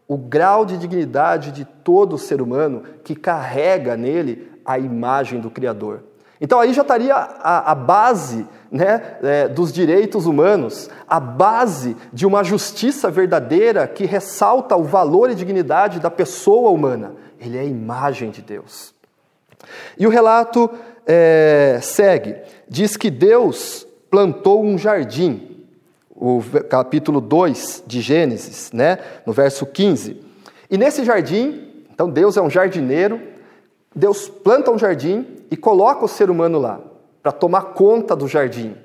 O 0.08 0.16
grau 0.18 0.66
de 0.66 0.76
dignidade 0.76 1.52
de 1.52 1.64
todo 1.64 2.18
ser 2.18 2.42
humano 2.42 2.82
que 3.04 3.14
carrega 3.14 3.96
nele 3.96 4.50
a 4.64 4.78
imagem 4.78 5.40
do 5.40 5.50
Criador. 5.50 6.02
Então 6.40 6.60
aí 6.60 6.72
já 6.72 6.82
estaria 6.82 7.14
a, 7.14 7.72
a 7.72 7.74
base 7.74 8.46
né, 8.70 9.18
é, 9.22 9.48
dos 9.48 9.72
direitos 9.72 10.26
humanos, 10.26 10.90
a 11.08 11.20
base 11.20 11.96
de 12.12 12.26
uma 12.26 12.42
justiça 12.42 13.10
verdadeira 13.10 13.86
que 13.86 14.04
ressalta 14.04 14.76
o 14.76 14.82
valor 14.82 15.30
e 15.30 15.34
dignidade 15.34 16.00
da 16.00 16.10
pessoa 16.10 16.70
humana. 16.70 17.14
Ele 17.40 17.56
é 17.56 17.60
a 17.60 17.64
imagem 17.64 18.30
de 18.30 18.42
Deus. 18.42 18.92
E 19.98 20.06
o 20.06 20.10
relato 20.10 20.68
é, 21.06 21.78
segue: 21.82 22.36
diz 22.68 22.96
que 22.96 23.10
Deus 23.10 23.86
plantou 24.10 24.64
um 24.64 24.76
jardim, 24.76 25.66
o 26.14 26.42
capítulo 26.68 27.20
2 27.20 27.84
de 27.86 28.00
Gênesis, 28.00 28.72
né, 28.72 28.98
no 29.24 29.32
verso 29.32 29.66
15. 29.66 30.20
E 30.70 30.78
nesse 30.78 31.04
jardim, 31.04 31.84
então 31.92 32.10
Deus 32.10 32.36
é 32.36 32.42
um 32.42 32.50
jardineiro, 32.50 33.20
Deus 33.94 34.28
planta 34.28 34.70
um 34.70 34.78
jardim 34.78 35.26
e 35.50 35.56
coloca 35.56 36.04
o 36.04 36.08
ser 36.08 36.30
humano 36.30 36.58
lá 36.58 36.80
para 37.22 37.32
tomar 37.32 37.62
conta 37.74 38.14
do 38.14 38.26
jardim. 38.28 38.76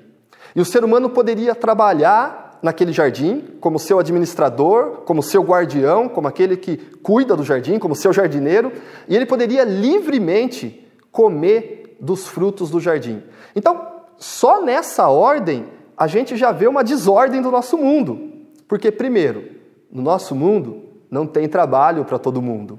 E 0.54 0.60
o 0.60 0.64
ser 0.64 0.84
humano 0.84 1.10
poderia 1.10 1.54
trabalhar 1.54 2.58
naquele 2.62 2.92
jardim 2.92 3.42
como 3.60 3.78
seu 3.78 3.98
administrador, 3.98 5.02
como 5.04 5.22
seu 5.22 5.42
guardião, 5.42 6.08
como 6.08 6.28
aquele 6.28 6.56
que 6.56 6.76
cuida 7.02 7.36
do 7.36 7.42
jardim, 7.42 7.78
como 7.78 7.94
seu 7.94 8.12
jardineiro, 8.12 8.72
e 9.08 9.16
ele 9.16 9.26
poderia 9.26 9.64
livremente 9.64 10.86
comer 11.10 11.96
dos 12.00 12.26
frutos 12.26 12.70
do 12.70 12.80
jardim. 12.80 13.22
Então, 13.54 13.86
só 14.16 14.62
nessa 14.62 15.08
ordem 15.08 15.66
a 15.96 16.06
gente 16.06 16.36
já 16.36 16.50
vê 16.52 16.66
uma 16.66 16.82
desordem 16.82 17.42
do 17.42 17.50
nosso 17.50 17.76
mundo. 17.76 18.30
Porque, 18.66 18.90
primeiro, 18.90 19.44
no 19.90 20.00
nosso 20.00 20.34
mundo 20.34 20.84
não 21.10 21.26
tem 21.26 21.48
trabalho 21.48 22.04
para 22.04 22.18
todo 22.18 22.40
mundo. 22.40 22.78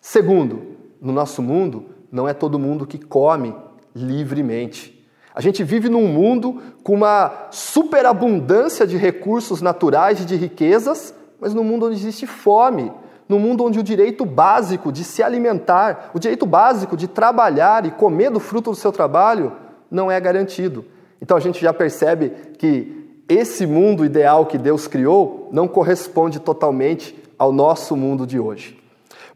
Segundo, 0.00 0.76
no 1.00 1.12
nosso 1.12 1.42
mundo 1.42 1.86
não 2.10 2.28
é 2.28 2.34
todo 2.34 2.58
mundo 2.58 2.86
que 2.86 2.98
come 2.98 3.54
livremente. 3.94 4.98
A 5.34 5.40
gente 5.40 5.62
vive 5.62 5.88
num 5.88 6.08
mundo 6.08 6.60
com 6.82 6.94
uma 6.94 7.48
superabundância 7.50 8.86
de 8.86 8.96
recursos 8.96 9.62
naturais 9.62 10.20
e 10.20 10.24
de 10.24 10.34
riquezas, 10.34 11.14
mas 11.40 11.54
num 11.54 11.64
mundo 11.64 11.86
onde 11.86 11.94
existe 11.94 12.26
fome, 12.26 12.92
num 13.28 13.38
mundo 13.38 13.64
onde 13.64 13.78
o 13.78 13.82
direito 13.82 14.24
básico 14.24 14.90
de 14.90 15.04
se 15.04 15.22
alimentar, 15.22 16.10
o 16.12 16.18
direito 16.18 16.44
básico 16.44 16.96
de 16.96 17.06
trabalhar 17.06 17.86
e 17.86 17.92
comer 17.92 18.30
do 18.30 18.40
fruto 18.40 18.70
do 18.70 18.76
seu 18.76 18.90
trabalho 18.90 19.52
não 19.88 20.10
é 20.10 20.20
garantido. 20.20 20.84
Então 21.22 21.36
a 21.36 21.40
gente 21.40 21.60
já 21.60 21.72
percebe 21.72 22.30
que 22.58 23.22
esse 23.28 23.64
mundo 23.66 24.04
ideal 24.04 24.46
que 24.46 24.58
Deus 24.58 24.88
criou 24.88 25.48
não 25.52 25.68
corresponde 25.68 26.40
totalmente 26.40 27.16
ao 27.38 27.52
nosso 27.52 27.96
mundo 27.96 28.26
de 28.26 28.40
hoje. 28.40 28.79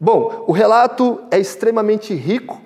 Bom, 0.01 0.45
o 0.47 0.53
relato 0.53 1.21
é 1.31 1.39
extremamente 1.39 2.15
rico 2.15 2.61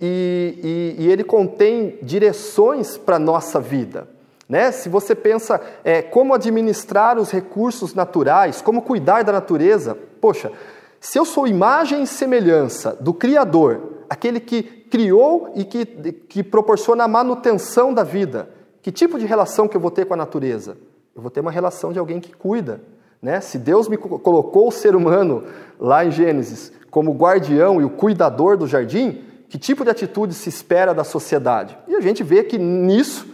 e, 0.00 0.96
e, 0.98 1.04
e 1.04 1.10
ele 1.10 1.22
contém 1.22 1.98
direções 2.02 2.96
para 2.96 3.16
a 3.16 3.18
nossa 3.18 3.60
vida. 3.60 4.08
Né? 4.48 4.72
Se 4.72 4.88
você 4.88 5.14
pensa 5.14 5.60
é, 5.84 6.02
como 6.02 6.34
administrar 6.34 7.18
os 7.18 7.30
recursos 7.30 7.94
naturais, 7.94 8.60
como 8.60 8.82
cuidar 8.82 9.22
da 9.22 9.32
natureza, 9.32 9.96
poxa, 10.20 10.50
se 10.98 11.18
eu 11.18 11.24
sou 11.24 11.46
imagem 11.46 12.02
e 12.02 12.06
semelhança 12.06 12.96
do 13.00 13.14
Criador, 13.14 13.80
aquele 14.08 14.40
que 14.40 14.62
criou 14.62 15.52
e 15.54 15.64
que, 15.64 15.86
que 15.86 16.42
proporciona 16.42 17.04
a 17.04 17.08
manutenção 17.08 17.94
da 17.94 18.02
vida, 18.02 18.50
que 18.82 18.90
tipo 18.90 19.18
de 19.18 19.26
relação 19.26 19.68
que 19.68 19.76
eu 19.76 19.80
vou 19.80 19.90
ter 19.90 20.04
com 20.04 20.14
a 20.14 20.16
natureza? 20.16 20.76
Eu 21.14 21.22
vou 21.22 21.30
ter 21.30 21.40
uma 21.40 21.50
relação 21.50 21.92
de 21.92 21.98
alguém 21.98 22.20
que 22.20 22.32
cuida. 22.34 22.80
Né? 23.22 23.40
Se 23.40 23.58
Deus 23.58 23.88
me 23.88 23.96
colocou 23.96 24.68
o 24.68 24.72
ser 24.72 24.96
humano 24.96 25.44
lá 25.78 26.04
em 26.04 26.10
Gênesis 26.10 26.72
como 26.90 27.12
guardião 27.12 27.80
e 27.80 27.84
o 27.84 27.90
cuidador 27.90 28.56
do 28.56 28.66
jardim, 28.66 29.22
que 29.48 29.58
tipo 29.58 29.84
de 29.84 29.90
atitude 29.90 30.34
se 30.34 30.48
espera 30.48 30.94
da 30.94 31.04
sociedade? 31.04 31.76
E 31.86 31.96
a 31.96 32.00
gente 32.00 32.22
vê 32.22 32.42
que 32.42 32.56
nisso 32.56 33.26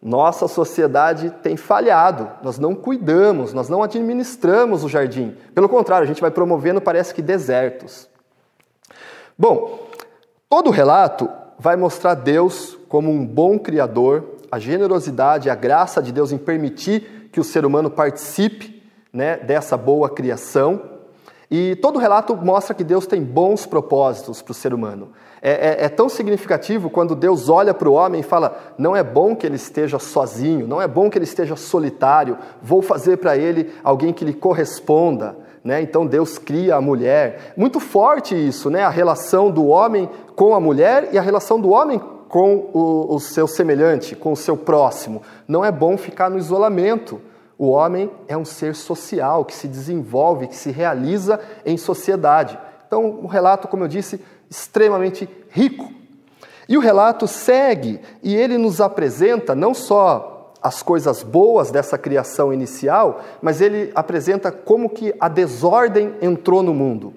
nossa 0.00 0.46
sociedade 0.46 1.30
tem 1.42 1.56
falhado. 1.56 2.30
Nós 2.42 2.58
não 2.58 2.74
cuidamos, 2.74 3.52
nós 3.52 3.68
não 3.68 3.82
administramos 3.82 4.84
o 4.84 4.88
jardim. 4.88 5.36
Pelo 5.54 5.68
contrário, 5.68 6.04
a 6.04 6.06
gente 6.06 6.20
vai 6.20 6.30
promovendo, 6.30 6.80
parece 6.80 7.12
que 7.12 7.20
desertos. 7.20 8.08
Bom, 9.36 9.88
todo 10.48 10.68
o 10.68 10.72
relato 10.72 11.28
vai 11.58 11.76
mostrar 11.76 12.14
Deus 12.14 12.78
como 12.88 13.10
um 13.10 13.26
bom 13.26 13.58
criador, 13.58 14.36
a 14.50 14.58
generosidade, 14.58 15.50
a 15.50 15.54
graça 15.54 16.00
de 16.00 16.12
Deus 16.12 16.30
em 16.30 16.38
permitir 16.38 17.28
que 17.32 17.40
o 17.40 17.44
ser 17.44 17.66
humano 17.66 17.90
participe 17.90 18.77
né, 19.18 19.36
dessa 19.36 19.76
boa 19.76 20.08
criação. 20.08 20.80
E 21.50 21.74
todo 21.76 21.96
o 21.96 21.98
relato 21.98 22.36
mostra 22.36 22.72
que 22.72 22.84
Deus 22.84 23.04
tem 23.04 23.20
bons 23.20 23.66
propósitos 23.66 24.40
para 24.40 24.52
o 24.52 24.54
ser 24.54 24.72
humano. 24.72 25.08
É, 25.42 25.50
é, 25.50 25.84
é, 25.86 25.88
tão 25.88 26.08
significativo 26.08 26.88
quando 26.88 27.16
Deus 27.16 27.48
olha 27.48 27.74
para 27.74 27.88
o 27.88 27.94
homem 27.94 28.20
e 28.20 28.24
fala: 28.24 28.74
não 28.78 28.94
é 28.94 29.02
bom 29.02 29.34
que 29.34 29.44
ele 29.44 29.56
esteja 29.56 29.98
sozinho, 29.98 30.68
não 30.68 30.80
é 30.80 30.86
bom 30.86 31.10
que 31.10 31.18
ele 31.18 31.24
esteja 31.24 31.56
solitário, 31.56 32.38
vou 32.62 32.80
fazer 32.80 33.16
para 33.16 33.36
ele 33.36 33.72
alguém 33.82 34.12
que 34.12 34.24
lhe 34.24 34.32
corresponda. 34.32 35.36
Né? 35.64 35.82
Então 35.82 36.06
Deus 36.06 36.38
cria 36.38 36.76
a 36.76 36.80
mulher. 36.80 37.54
Muito 37.56 37.80
forte 37.80 38.36
isso, 38.36 38.70
né? 38.70 38.84
a 38.84 38.88
relação 38.88 39.50
do 39.50 39.66
homem 39.66 40.08
com 40.36 40.54
a 40.54 40.60
mulher 40.60 41.08
e 41.12 41.18
a 41.18 41.22
relação 41.22 41.60
do 41.60 41.70
homem 41.70 42.00
com 42.28 42.70
o, 42.72 43.16
o 43.16 43.18
seu 43.18 43.48
semelhante, 43.48 44.14
com 44.14 44.30
o 44.30 44.36
seu 44.36 44.56
próximo. 44.56 45.22
Não 45.48 45.64
é 45.64 45.72
bom 45.72 45.96
ficar 45.96 46.30
no 46.30 46.38
isolamento. 46.38 47.20
O 47.58 47.70
homem 47.70 48.08
é 48.28 48.36
um 48.36 48.44
ser 48.44 48.76
social 48.76 49.44
que 49.44 49.52
se 49.52 49.66
desenvolve, 49.66 50.46
que 50.46 50.54
se 50.54 50.70
realiza 50.70 51.40
em 51.66 51.76
sociedade. 51.76 52.56
Então, 52.86 53.18
o 53.20 53.26
relato, 53.26 53.66
como 53.66 53.82
eu 53.82 53.88
disse, 53.88 54.24
extremamente 54.48 55.28
rico. 55.50 55.92
E 56.68 56.76
o 56.76 56.80
relato 56.80 57.26
segue 57.26 58.00
e 58.22 58.36
ele 58.36 58.56
nos 58.56 58.80
apresenta 58.80 59.56
não 59.56 59.74
só 59.74 60.54
as 60.62 60.82
coisas 60.82 61.22
boas 61.22 61.70
dessa 61.70 61.98
criação 61.98 62.52
inicial, 62.52 63.20
mas 63.42 63.60
ele 63.60 63.90
apresenta 63.94 64.52
como 64.52 64.88
que 64.88 65.14
a 65.18 65.28
desordem 65.28 66.14
entrou 66.22 66.62
no 66.62 66.74
mundo. 66.74 67.12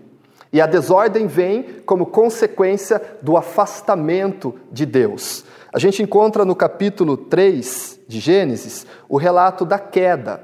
E 0.54 0.60
a 0.60 0.66
desordem 0.66 1.28
vem 1.28 1.82
como 1.86 2.06
consequência 2.06 3.02
do 3.22 3.38
afastamento 3.38 4.56
de 4.72 4.86
Deus. 4.86 5.46
A 5.72 5.80
gente 5.80 6.04
encontra 6.04 6.44
no 6.44 6.56
capítulo 6.56 7.16
3 7.16 8.02
de 8.08 8.20
Gênesis 8.20 8.86
o 9.08 9.18
relato 9.18 9.64
da 9.64 9.80
queda. 9.80 10.44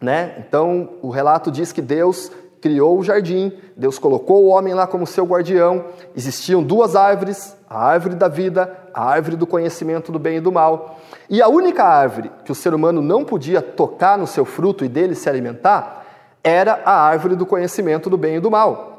Né? 0.00 0.44
Então, 0.46 0.90
o 1.00 1.08
relato 1.08 1.50
diz 1.50 1.72
que 1.72 1.80
Deus 1.80 2.30
criou 2.60 2.98
o 2.98 3.02
jardim, 3.02 3.52
Deus 3.74 3.98
colocou 3.98 4.44
o 4.44 4.48
homem 4.48 4.74
lá 4.74 4.86
como 4.86 5.06
seu 5.06 5.24
guardião. 5.24 5.86
Existiam 6.14 6.62
duas 6.62 6.94
árvores, 6.94 7.56
a 7.68 7.82
árvore 7.82 8.14
da 8.14 8.28
vida, 8.28 8.76
a 8.92 9.02
árvore 9.02 9.36
do 9.36 9.46
conhecimento 9.46 10.12
do 10.12 10.18
bem 10.18 10.36
e 10.36 10.40
do 10.40 10.52
mal. 10.52 11.00
E 11.28 11.40
a 11.40 11.48
única 11.48 11.84
árvore 11.84 12.30
que 12.44 12.52
o 12.52 12.54
ser 12.54 12.74
humano 12.74 13.00
não 13.00 13.24
podia 13.24 13.62
tocar 13.62 14.18
no 14.18 14.26
seu 14.26 14.44
fruto 14.44 14.84
e 14.84 14.88
dele 14.88 15.14
se 15.14 15.28
alimentar 15.28 16.04
era 16.42 16.80
a 16.84 16.92
árvore 16.92 17.36
do 17.36 17.46
conhecimento 17.46 18.10
do 18.10 18.16
bem 18.16 18.36
e 18.36 18.40
do 18.40 18.50
mal. 18.50 18.89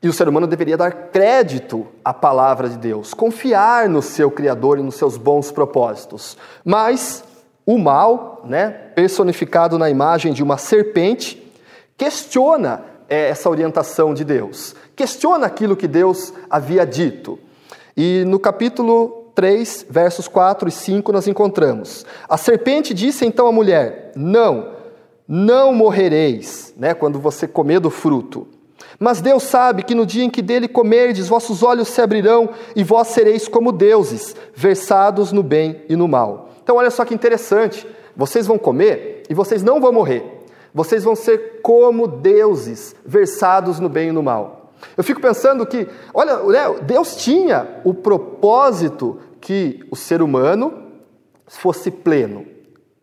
E 0.00 0.08
o 0.08 0.12
ser 0.12 0.28
humano 0.28 0.46
deveria 0.46 0.76
dar 0.76 0.92
crédito 1.10 1.86
à 2.04 2.14
palavra 2.14 2.68
de 2.68 2.78
Deus, 2.78 3.12
confiar 3.12 3.88
no 3.88 4.00
seu 4.00 4.30
Criador 4.30 4.78
e 4.78 4.82
nos 4.82 4.94
seus 4.94 5.16
bons 5.16 5.50
propósitos. 5.50 6.36
Mas 6.64 7.24
o 7.66 7.76
mal, 7.76 8.42
né, 8.44 8.70
personificado 8.94 9.76
na 9.76 9.90
imagem 9.90 10.32
de 10.32 10.42
uma 10.42 10.56
serpente, 10.56 11.52
questiona 11.96 12.84
é, 13.08 13.28
essa 13.28 13.50
orientação 13.50 14.14
de 14.14 14.24
Deus, 14.24 14.74
questiona 14.94 15.46
aquilo 15.46 15.76
que 15.76 15.88
Deus 15.88 16.32
havia 16.48 16.86
dito. 16.86 17.38
E 17.96 18.24
no 18.24 18.38
capítulo 18.38 19.32
3, 19.34 19.86
versos 19.90 20.28
4 20.28 20.68
e 20.68 20.72
5, 20.72 21.10
nós 21.10 21.26
encontramos: 21.26 22.06
A 22.28 22.36
serpente 22.36 22.94
disse 22.94 23.26
então 23.26 23.48
à 23.48 23.52
mulher: 23.52 24.12
Não, 24.14 24.74
não 25.26 25.72
morrereis, 25.72 26.72
né, 26.76 26.94
quando 26.94 27.18
você 27.18 27.48
comer 27.48 27.80
do 27.80 27.90
fruto. 27.90 28.46
Mas 28.98 29.20
Deus 29.20 29.42
sabe 29.42 29.82
que 29.82 29.94
no 29.94 30.06
dia 30.06 30.24
em 30.24 30.30
que 30.30 30.42
dele 30.42 30.68
comerdes, 30.68 31.28
vossos 31.28 31.62
olhos 31.62 31.88
se 31.88 32.00
abrirão 32.00 32.50
e 32.74 32.84
vós 32.84 33.08
sereis 33.08 33.48
como 33.48 33.72
deuses, 33.72 34.34
versados 34.54 35.32
no 35.32 35.42
bem 35.42 35.82
e 35.88 35.96
no 35.96 36.08
mal. 36.08 36.50
Então, 36.62 36.76
olha 36.76 36.90
só 36.90 37.04
que 37.04 37.14
interessante: 37.14 37.86
vocês 38.16 38.46
vão 38.46 38.58
comer 38.58 39.22
e 39.28 39.34
vocês 39.34 39.62
não 39.62 39.80
vão 39.80 39.92
morrer. 39.92 40.38
Vocês 40.74 41.02
vão 41.02 41.16
ser 41.16 41.60
como 41.62 42.06
deuses, 42.06 42.94
versados 43.04 43.80
no 43.80 43.88
bem 43.88 44.10
e 44.10 44.12
no 44.12 44.22
mal. 44.22 44.72
Eu 44.96 45.02
fico 45.02 45.20
pensando 45.20 45.66
que, 45.66 45.88
olha, 46.14 46.36
né, 46.44 46.80
Deus 46.82 47.16
tinha 47.16 47.80
o 47.84 47.94
propósito 47.94 49.18
que 49.40 49.84
o 49.90 49.96
ser 49.96 50.22
humano 50.22 50.88
fosse 51.46 51.90
pleno, 51.90 52.46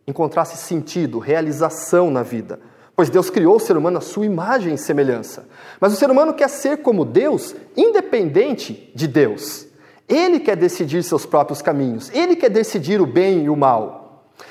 encontrasse 0.07 0.57
sentido, 0.57 1.19
realização 1.19 2.11
na 2.11 2.23
vida. 2.23 2.59
Pois 2.95 3.09
Deus 3.09 3.29
criou 3.29 3.57
o 3.57 3.59
ser 3.59 3.75
humano 3.75 3.97
à 3.97 4.01
sua 4.01 4.25
imagem 4.25 4.73
e 4.73 4.77
semelhança. 4.77 5.47
Mas 5.79 5.91
o 5.91 5.97
ser 5.97 6.09
humano 6.09 6.33
quer 6.33 6.49
ser 6.49 6.77
como 6.77 7.03
Deus, 7.03 7.53
independente 7.75 8.91
de 8.95 9.07
Deus. 9.07 9.67
Ele 10.07 10.39
quer 10.39 10.55
decidir 10.55 11.03
seus 11.03 11.25
próprios 11.25 11.61
caminhos, 11.61 12.09
ele 12.13 12.35
quer 12.35 12.49
decidir 12.49 13.01
o 13.01 13.05
bem 13.05 13.45
e 13.45 13.49
o 13.49 13.55
mal. 13.55 14.05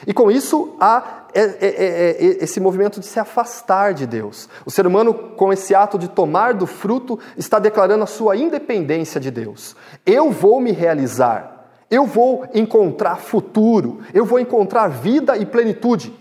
E 0.07 0.13
com 0.13 0.31
isso 0.31 0.77
há 0.81 1.25
é, 1.35 1.41
é, 1.41 1.67
é, 1.67 2.45
esse 2.45 2.61
movimento 2.61 3.01
de 3.01 3.07
se 3.07 3.19
afastar 3.19 3.93
de 3.93 4.07
Deus. 4.07 4.49
O 4.65 4.71
ser 4.71 4.87
humano, 4.87 5.13
com 5.13 5.53
esse 5.53 5.75
ato 5.75 5.99
de 5.99 6.09
tomar 6.09 6.55
do 6.55 6.67
fruto, 6.67 7.19
está 7.37 7.59
declarando 7.59 8.05
a 8.05 8.07
sua 8.07 8.37
independência 8.37 9.21
de 9.21 9.31
Deus. 9.31 9.75
Eu 10.07 10.31
vou 10.31 10.61
me 10.61 10.71
realizar, 10.71 11.69
eu 11.91 12.07
vou 12.07 12.47
encontrar 12.55 13.17
futuro, 13.17 14.01
eu 14.13 14.25
vou 14.25 14.39
encontrar 14.39 14.89
vida 14.89 15.37
e 15.37 15.45
plenitude, 15.45 16.13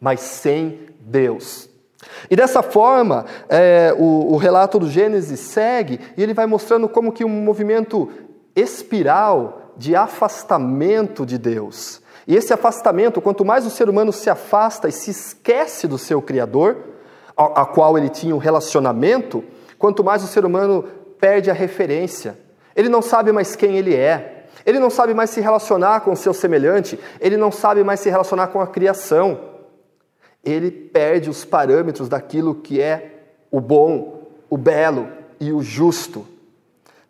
mas 0.00 0.20
sem 0.20 0.83
Deus. 1.04 1.68
E 2.30 2.36
dessa 2.36 2.62
forma, 2.62 3.24
é, 3.48 3.94
o, 3.98 4.32
o 4.32 4.36
relato 4.36 4.78
do 4.78 4.90
Gênesis 4.90 5.40
segue 5.40 6.00
e 6.16 6.22
ele 6.22 6.34
vai 6.34 6.46
mostrando 6.46 6.88
como 6.88 7.12
que 7.12 7.24
um 7.24 7.28
movimento 7.28 8.10
espiral 8.54 9.72
de 9.76 9.96
afastamento 9.96 11.26
de 11.26 11.38
Deus. 11.38 12.02
E 12.26 12.34
esse 12.34 12.52
afastamento, 12.52 13.20
quanto 13.20 13.44
mais 13.44 13.66
o 13.66 13.70
ser 13.70 13.88
humano 13.88 14.12
se 14.12 14.30
afasta 14.30 14.88
e 14.88 14.92
se 14.92 15.10
esquece 15.10 15.86
do 15.86 15.98
seu 15.98 16.22
Criador, 16.22 16.76
a, 17.36 17.62
a 17.62 17.66
qual 17.66 17.98
ele 17.98 18.08
tinha 18.08 18.34
um 18.34 18.38
relacionamento, 18.38 19.44
quanto 19.78 20.02
mais 20.02 20.22
o 20.22 20.26
ser 20.26 20.44
humano 20.44 20.84
perde 21.20 21.50
a 21.50 21.54
referência. 21.54 22.38
Ele 22.74 22.88
não 22.88 23.02
sabe 23.02 23.30
mais 23.30 23.54
quem 23.54 23.76
ele 23.76 23.94
é. 23.94 24.46
Ele 24.64 24.78
não 24.78 24.88
sabe 24.88 25.12
mais 25.12 25.30
se 25.30 25.40
relacionar 25.40 26.00
com 26.00 26.12
o 26.12 26.16
seu 26.16 26.32
semelhante. 26.32 26.98
Ele 27.20 27.36
não 27.36 27.52
sabe 27.52 27.84
mais 27.84 28.00
se 28.00 28.08
relacionar 28.08 28.48
com 28.48 28.60
a 28.60 28.66
criação. 28.66 29.38
Ele 30.44 30.70
perde 30.70 31.30
os 31.30 31.44
parâmetros 31.44 32.08
daquilo 32.08 32.54
que 32.54 32.80
é 32.80 33.22
o 33.50 33.60
bom, 33.60 34.28
o 34.50 34.56
belo 34.56 35.08
e 35.40 35.52
o 35.52 35.62
justo. 35.62 36.26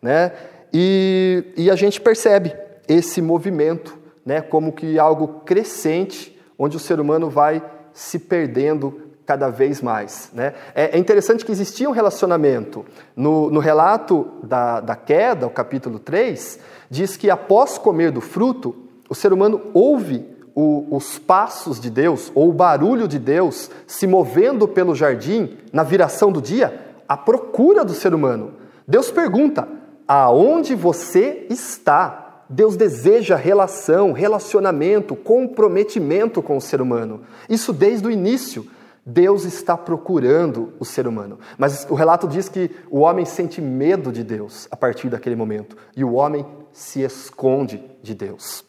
Né? 0.01 0.31
E, 0.73 1.45
e 1.57 1.71
a 1.71 1.75
gente 1.75 1.99
percebe 1.99 2.55
esse 2.87 3.21
movimento 3.21 3.97
né, 4.25 4.41
como 4.41 4.71
que 4.71 4.99
algo 4.99 5.41
crescente, 5.45 6.39
onde 6.57 6.77
o 6.77 6.79
ser 6.79 6.99
humano 6.99 7.29
vai 7.29 7.63
se 7.93 8.19
perdendo 8.19 9.01
cada 9.25 9.49
vez 9.49 9.81
mais. 9.81 10.29
Né? 10.33 10.53
É, 10.73 10.95
é 10.95 10.99
interessante 10.99 11.43
que 11.43 11.51
existia 11.51 11.89
um 11.89 11.93
relacionamento. 11.93 12.85
No, 13.15 13.49
no 13.49 13.59
relato 13.59 14.27
da, 14.43 14.79
da 14.79 14.95
queda, 14.95 15.47
o 15.47 15.49
capítulo 15.49 15.97
3, 15.97 16.59
diz 16.89 17.17
que 17.17 17.29
após 17.29 17.77
comer 17.77 18.11
do 18.11 18.21
fruto, 18.21 18.75
o 19.09 19.15
ser 19.15 19.33
humano 19.33 19.61
ouve 19.73 20.34
o, 20.55 20.87
os 20.89 21.19
passos 21.19 21.79
de 21.79 21.89
Deus, 21.89 22.31
ou 22.33 22.49
o 22.49 22.53
barulho 22.53 23.07
de 23.07 23.19
Deus 23.19 23.69
se 23.85 24.07
movendo 24.07 24.67
pelo 24.67 24.95
jardim 24.95 25.57
na 25.73 25.83
viração 25.83 26.31
do 26.31 26.41
dia, 26.41 26.95
à 27.07 27.17
procura 27.17 27.83
do 27.83 27.93
ser 27.93 28.13
humano. 28.13 28.53
Deus 28.87 29.11
pergunta: 29.11 29.67
aonde 30.07 30.73
você 30.73 31.45
está? 31.49 32.43
Deus 32.47 32.77
deseja 32.77 33.35
relação, 33.35 34.11
relacionamento, 34.11 35.15
comprometimento 35.15 36.41
com 36.41 36.57
o 36.57 36.61
ser 36.61 36.79
humano. 36.79 37.21
Isso 37.49 37.73
desde 37.73 38.07
o 38.07 38.11
início. 38.11 38.65
Deus 39.07 39.45
está 39.45 39.77
procurando 39.77 40.73
o 40.79 40.85
ser 40.85 41.07
humano. 41.07 41.37
Mas 41.59 41.85
o 41.91 41.93
relato 41.93 42.27
diz 42.27 42.49
que 42.49 42.71
o 42.89 43.01
homem 43.01 43.23
sente 43.23 43.61
medo 43.61 44.11
de 44.11 44.23
Deus 44.23 44.67
a 44.71 44.75
partir 44.75 45.09
daquele 45.09 45.35
momento 45.35 45.77
e 45.95 46.03
o 46.03 46.13
homem 46.13 46.43
se 46.71 47.03
esconde 47.03 47.83
de 48.01 48.15
Deus. 48.15 48.64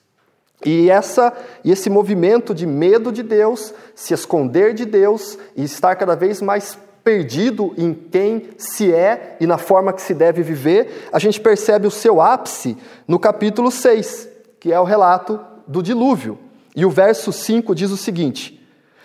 E, 0.66 0.90
essa, 0.90 1.32
e 1.62 1.70
esse 1.70 1.88
movimento 1.88 2.52
de 2.52 2.66
medo 2.66 3.12
de 3.12 3.22
Deus, 3.22 3.72
se 3.94 4.12
esconder 4.12 4.74
de 4.74 4.84
Deus 4.84 5.38
e 5.54 5.62
estar 5.62 5.94
cada 5.94 6.16
vez 6.16 6.42
mais 6.42 6.76
perdido 7.04 7.72
em 7.78 7.94
quem 7.94 8.48
se 8.58 8.92
é 8.92 9.36
e 9.38 9.46
na 9.46 9.58
forma 9.58 9.92
que 9.92 10.02
se 10.02 10.12
deve 10.12 10.42
viver, 10.42 11.08
a 11.12 11.20
gente 11.20 11.40
percebe 11.40 11.86
o 11.86 11.90
seu 11.90 12.20
ápice 12.20 12.76
no 13.06 13.16
capítulo 13.16 13.70
6, 13.70 14.28
que 14.58 14.72
é 14.72 14.80
o 14.80 14.82
relato 14.82 15.38
do 15.68 15.80
dilúvio. 15.80 16.36
E 16.74 16.84
o 16.84 16.90
verso 16.90 17.32
5 17.32 17.72
diz 17.72 17.92
o 17.92 17.96
seguinte: 17.96 18.60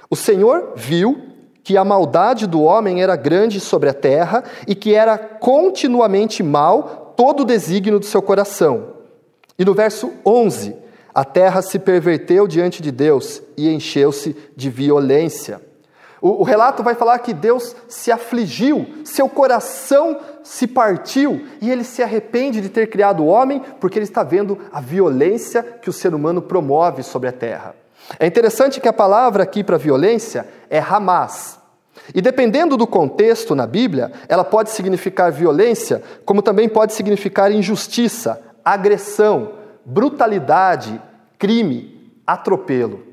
O 0.09 0.15
Senhor 0.15 0.73
viu 0.75 1.21
que 1.63 1.77
a 1.77 1.85
maldade 1.85 2.47
do 2.47 2.63
homem 2.63 3.03
era 3.03 3.15
grande 3.15 3.59
sobre 3.59 3.87
a 3.87 3.93
terra 3.93 4.43
e 4.67 4.73
que 4.73 4.95
era 4.95 5.15
continuamente 5.15 6.41
mal 6.41 7.13
todo 7.15 7.41
o 7.41 7.45
desígnio 7.45 7.99
do 7.99 8.05
seu 8.07 8.19
coração. 8.19 8.93
E 9.59 9.63
no 9.63 9.75
verso 9.75 10.11
11, 10.25 10.81
a 11.13 11.25
terra 11.25 11.61
se 11.61 11.77
perverteu 11.77 12.47
diante 12.47 12.81
de 12.81 12.91
Deus 12.91 13.41
e 13.57 13.69
encheu-se 13.69 14.35
de 14.55 14.69
violência. 14.69 15.61
O, 16.21 16.41
o, 16.41 16.43
relato 16.43 16.83
vai 16.83 16.93
falar 16.93 17.17
que 17.19 17.33
Deus 17.33 17.75
se 17.87 18.11
afligiu, 18.11 18.87
seu 19.03 19.27
coração 19.27 20.19
se 20.43 20.67
partiu 20.67 21.47
e 21.59 21.69
ele 21.71 21.83
se 21.83 22.03
arrepende 22.03 22.61
de 22.61 22.69
ter 22.69 22.87
criado 22.87 23.23
o 23.23 23.25
homem 23.25 23.61
porque 23.79 23.97
ele 23.97 24.05
está 24.05 24.23
vendo 24.23 24.57
a 24.71 24.79
violência 24.79 25.63
que 25.63 25.89
o 25.89 25.93
ser 25.93 26.13
humano 26.13 26.41
promove 26.41 27.01
sobre 27.01 27.27
a 27.27 27.31
terra. 27.31 27.75
É 28.19 28.27
interessante 28.27 28.79
que 28.79 28.87
a 28.87 28.93
palavra 28.93 29.43
aqui 29.43 29.63
para 29.63 29.77
violência 29.77 30.47
é 30.69 30.79
Hamas. 30.79 31.59
E 32.13 32.21
dependendo 32.21 32.77
do 32.77 32.85
contexto 32.85 33.55
na 33.55 33.65
Bíblia, 33.65 34.11
ela 34.27 34.43
pode 34.43 34.69
significar 34.69 35.31
violência, 35.31 36.03
como 36.23 36.41
também 36.41 36.69
pode 36.69 36.93
significar 36.93 37.51
injustiça, 37.51 38.41
agressão, 38.63 39.53
brutalidade, 39.85 41.01
crime, 41.37 42.13
atropelo. 42.25 43.03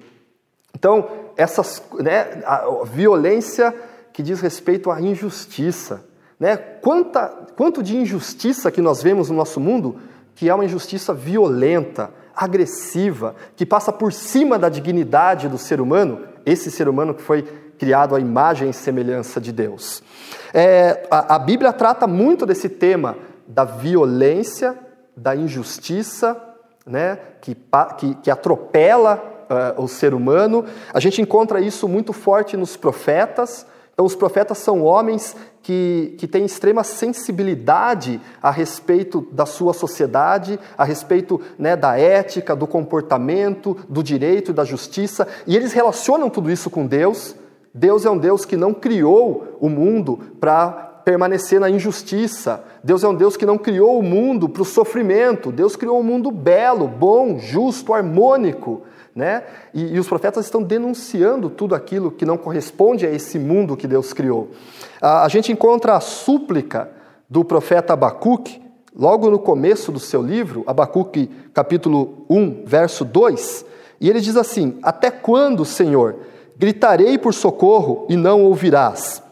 Então, 0.74 1.08
essas, 1.36 1.82
né, 1.98 2.42
a 2.44 2.84
violência 2.84 3.74
que 4.12 4.22
diz 4.22 4.40
respeito 4.40 4.90
à 4.90 5.00
injustiça. 5.00 6.04
Né? 6.38 6.56
Quanta, 6.56 7.28
quanto 7.56 7.82
de 7.82 7.96
injustiça 7.96 8.70
que 8.70 8.80
nós 8.80 9.02
vemos 9.02 9.30
no 9.30 9.36
nosso 9.36 9.60
mundo, 9.60 9.96
que 10.34 10.48
é 10.48 10.54
uma 10.54 10.64
injustiça 10.64 11.14
violenta, 11.14 12.10
agressiva, 12.34 13.34
que 13.56 13.66
passa 13.66 13.92
por 13.92 14.12
cima 14.12 14.58
da 14.58 14.68
dignidade 14.68 15.48
do 15.48 15.58
ser 15.58 15.80
humano, 15.80 16.20
esse 16.46 16.70
ser 16.70 16.88
humano 16.88 17.14
que 17.14 17.22
foi 17.22 17.42
criado 17.78 18.14
à 18.14 18.20
imagem 18.20 18.70
e 18.70 18.74
semelhança 18.74 19.40
de 19.40 19.52
Deus. 19.52 20.02
É, 20.52 21.06
a, 21.10 21.36
a 21.36 21.38
Bíblia 21.38 21.72
trata 21.72 22.06
muito 22.06 22.44
desse 22.44 22.68
tema 22.68 23.16
da 23.46 23.64
violência, 23.64 24.78
da 25.16 25.34
injustiça, 25.34 26.36
né, 26.88 27.18
que, 27.40 27.56
que, 27.98 28.14
que 28.16 28.30
atropela 28.30 29.38
uh, 29.76 29.82
o 29.82 29.88
ser 29.88 30.14
humano. 30.14 30.64
A 30.92 31.00
gente 31.00 31.20
encontra 31.20 31.60
isso 31.60 31.88
muito 31.88 32.12
forte 32.12 32.56
nos 32.56 32.76
profetas. 32.76 33.66
Então, 33.92 34.06
os 34.06 34.14
profetas 34.14 34.58
são 34.58 34.82
homens 34.82 35.34
que, 35.62 36.14
que 36.18 36.28
têm 36.28 36.44
extrema 36.44 36.84
sensibilidade 36.84 38.20
a 38.40 38.50
respeito 38.50 39.26
da 39.32 39.44
sua 39.44 39.74
sociedade, 39.74 40.58
a 40.76 40.84
respeito 40.84 41.40
né, 41.58 41.76
da 41.76 41.98
ética, 41.98 42.54
do 42.54 42.66
comportamento, 42.66 43.76
do 43.88 44.02
direito 44.02 44.50
e 44.50 44.54
da 44.54 44.64
justiça, 44.64 45.26
e 45.46 45.56
eles 45.56 45.72
relacionam 45.72 46.30
tudo 46.30 46.50
isso 46.50 46.70
com 46.70 46.86
Deus. 46.86 47.34
Deus 47.74 48.04
é 48.06 48.10
um 48.10 48.18
Deus 48.18 48.44
que 48.44 48.56
não 48.56 48.72
criou 48.72 49.58
o 49.60 49.68
mundo 49.68 50.18
para 50.40 50.87
permanecer 51.08 51.58
na 51.58 51.70
injustiça. 51.70 52.62
Deus 52.84 53.02
é 53.02 53.08
um 53.08 53.14
Deus 53.14 53.34
que 53.34 53.46
não 53.46 53.56
criou 53.56 53.98
o 53.98 54.02
mundo 54.02 54.46
para 54.46 54.60
o 54.60 54.64
sofrimento. 54.66 55.50
Deus 55.50 55.74
criou 55.74 55.98
um 55.98 56.02
mundo 56.02 56.30
belo, 56.30 56.86
bom, 56.86 57.38
justo, 57.38 57.94
harmônico. 57.94 58.82
Né? 59.16 59.42
E, 59.72 59.94
e, 59.94 59.98
os 59.98 60.06
profetas 60.06 60.44
estão 60.44 60.62
denunciando 60.62 61.48
tudo 61.48 61.74
aquilo 61.74 62.10
que 62.10 62.26
não 62.26 62.36
corresponde 62.36 63.06
a 63.06 63.10
esse 63.10 63.38
mundo 63.38 63.74
que 63.74 63.86
Deus 63.86 64.12
criou. 64.12 64.50
A, 65.00 65.24
a 65.24 65.28
gente 65.28 65.50
encontra 65.50 65.96
a 65.96 66.00
súplica 66.00 66.90
do 67.26 67.42
profeta 67.42 67.94
Abacuque, 67.94 68.60
logo 68.94 69.30
no 69.30 69.38
começo 69.38 69.90
do 69.90 69.98
seu 69.98 70.20
livro, 70.20 70.62
Abacuque 70.66 71.30
capítulo 71.54 72.26
1, 72.28 72.64
verso 72.66 73.02
2, 73.02 73.64
e 73.98 74.10
ele 74.10 74.20
diz 74.20 74.36
assim: 74.36 74.78
Até 74.82 75.10
quando, 75.10 75.64
Senhor, 75.64 76.16
gritarei 76.54 77.16
por 77.16 77.32
socorro 77.32 78.04
e 78.10 78.14
não 78.14 78.44
ouvirás? 78.44 79.26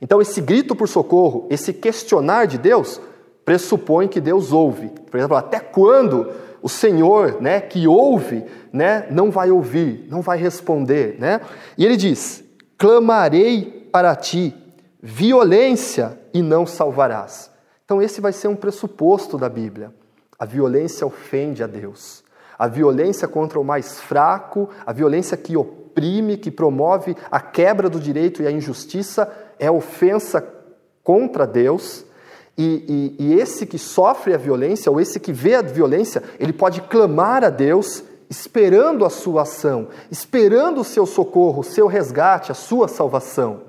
Então, 0.00 0.20
esse 0.20 0.40
grito 0.40 0.74
por 0.74 0.88
socorro, 0.88 1.46
esse 1.50 1.72
questionar 1.72 2.46
de 2.46 2.56
Deus, 2.56 3.00
pressupõe 3.44 4.08
que 4.08 4.20
Deus 4.20 4.52
ouve. 4.52 4.88
Por 5.10 5.16
exemplo, 5.18 5.36
até 5.36 5.60
quando 5.60 6.30
o 6.62 6.68
Senhor, 6.68 7.40
né, 7.40 7.60
que 7.60 7.86
ouve, 7.86 8.44
né, 8.72 9.06
não 9.10 9.30
vai 9.30 9.50
ouvir, 9.50 10.06
não 10.08 10.20
vai 10.20 10.38
responder, 10.38 11.16
né? 11.18 11.40
E 11.76 11.84
ele 11.84 11.96
diz: 11.96 12.44
"Clamarei 12.78 13.88
para 13.90 14.14
ti 14.14 14.54
violência 15.02 16.18
e 16.32 16.42
não 16.42 16.66
salvarás". 16.66 17.50
Então 17.84 18.00
esse 18.00 18.20
vai 18.20 18.32
ser 18.32 18.48
um 18.48 18.56
pressuposto 18.56 19.36
da 19.36 19.48
Bíblia. 19.48 19.92
A 20.38 20.44
violência 20.44 21.06
ofende 21.06 21.62
a 21.62 21.66
Deus. 21.66 22.22
A 22.58 22.68
violência 22.68 23.26
contra 23.26 23.58
o 23.58 23.64
mais 23.64 24.00
fraco, 24.00 24.68
a 24.86 24.92
violência 24.92 25.36
que 25.36 25.56
oprime, 25.90 26.36
que 26.36 26.50
promove 26.50 27.16
a 27.30 27.40
quebra 27.40 27.90
do 27.90 27.98
direito 27.98 28.42
e 28.42 28.46
a 28.46 28.50
injustiça, 28.50 29.30
é 29.58 29.70
ofensa 29.70 30.46
contra 31.02 31.46
Deus 31.46 32.04
e, 32.56 33.16
e, 33.18 33.24
e, 33.24 33.40
esse 33.40 33.64
que 33.64 33.78
sofre 33.78 34.34
a 34.34 34.38
violência, 34.38 34.92
ou 34.92 35.00
esse 35.00 35.18
que 35.18 35.32
vê 35.32 35.54
a 35.54 35.62
violência, 35.62 36.22
ele 36.38 36.52
pode 36.52 36.82
clamar 36.82 37.42
a 37.42 37.48
Deus, 37.48 38.04
esperando 38.28 39.04
a 39.04 39.10
sua 39.10 39.42
ação, 39.42 39.88
esperando 40.10 40.82
o 40.82 40.84
seu 40.84 41.06
socorro, 41.06 41.60
o 41.60 41.64
seu 41.64 41.86
resgate, 41.86 42.52
a 42.52 42.54
sua 42.54 42.86
salvação. 42.86 43.62